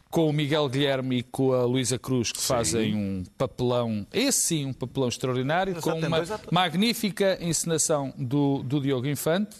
[0.09, 4.65] com o Miguel Guilherme e com a Luísa Cruz, que fazem um papelão, esse sim,
[4.67, 9.57] um papelão extraordinário, com uma magnífica encenação do, do Diogo Infante.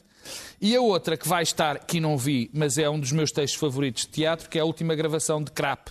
[0.61, 3.59] E a outra que vai estar, que não vi, mas é um dos meus textos
[3.59, 5.89] favoritos de teatro, que é a última gravação de Crap,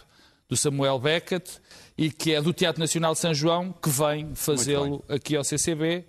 [0.49, 1.51] do Samuel Beckett,
[1.97, 6.05] e que é do Teatro Nacional de São João, que vem fazê-lo aqui ao CCB.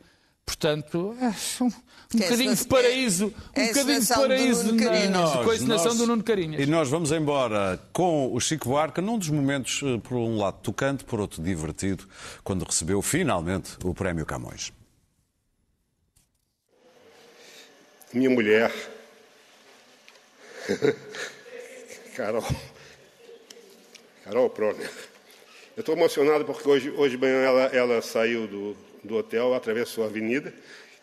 [0.46, 3.34] Portanto, é um, um bocadinho de paraíso.
[3.56, 6.62] é a um bocadinho de do paraíso Nuno na- com a encenação do Nuno Carinhas.
[6.62, 10.58] E nós vamos embora com o Chico Buarque, num dos momentos, eh, por um lado
[10.62, 12.06] tocante, por outro divertido,
[12.44, 14.74] quando recebeu finalmente o Prémio Camões.
[18.14, 18.72] Minha mulher,
[22.16, 22.46] Carol,
[24.24, 24.90] Carol Proner.
[25.76, 30.04] Eu estou emocionado porque hoje, hoje de manhã ela, ela saiu do, do hotel, atravessou
[30.04, 30.54] a avenida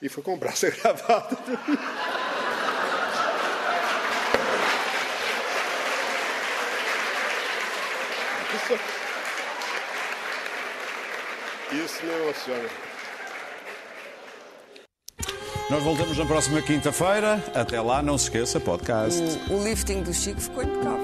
[0.01, 1.37] e foi comprar essa gravata.
[8.55, 8.79] Isso,
[11.73, 12.90] isso me emociona.
[15.71, 17.41] Nós voltamos na próxima quinta-feira.
[17.55, 19.23] Até lá, não se esqueça, podcast.
[19.49, 21.00] O, o lifting do Chico ficou impecável.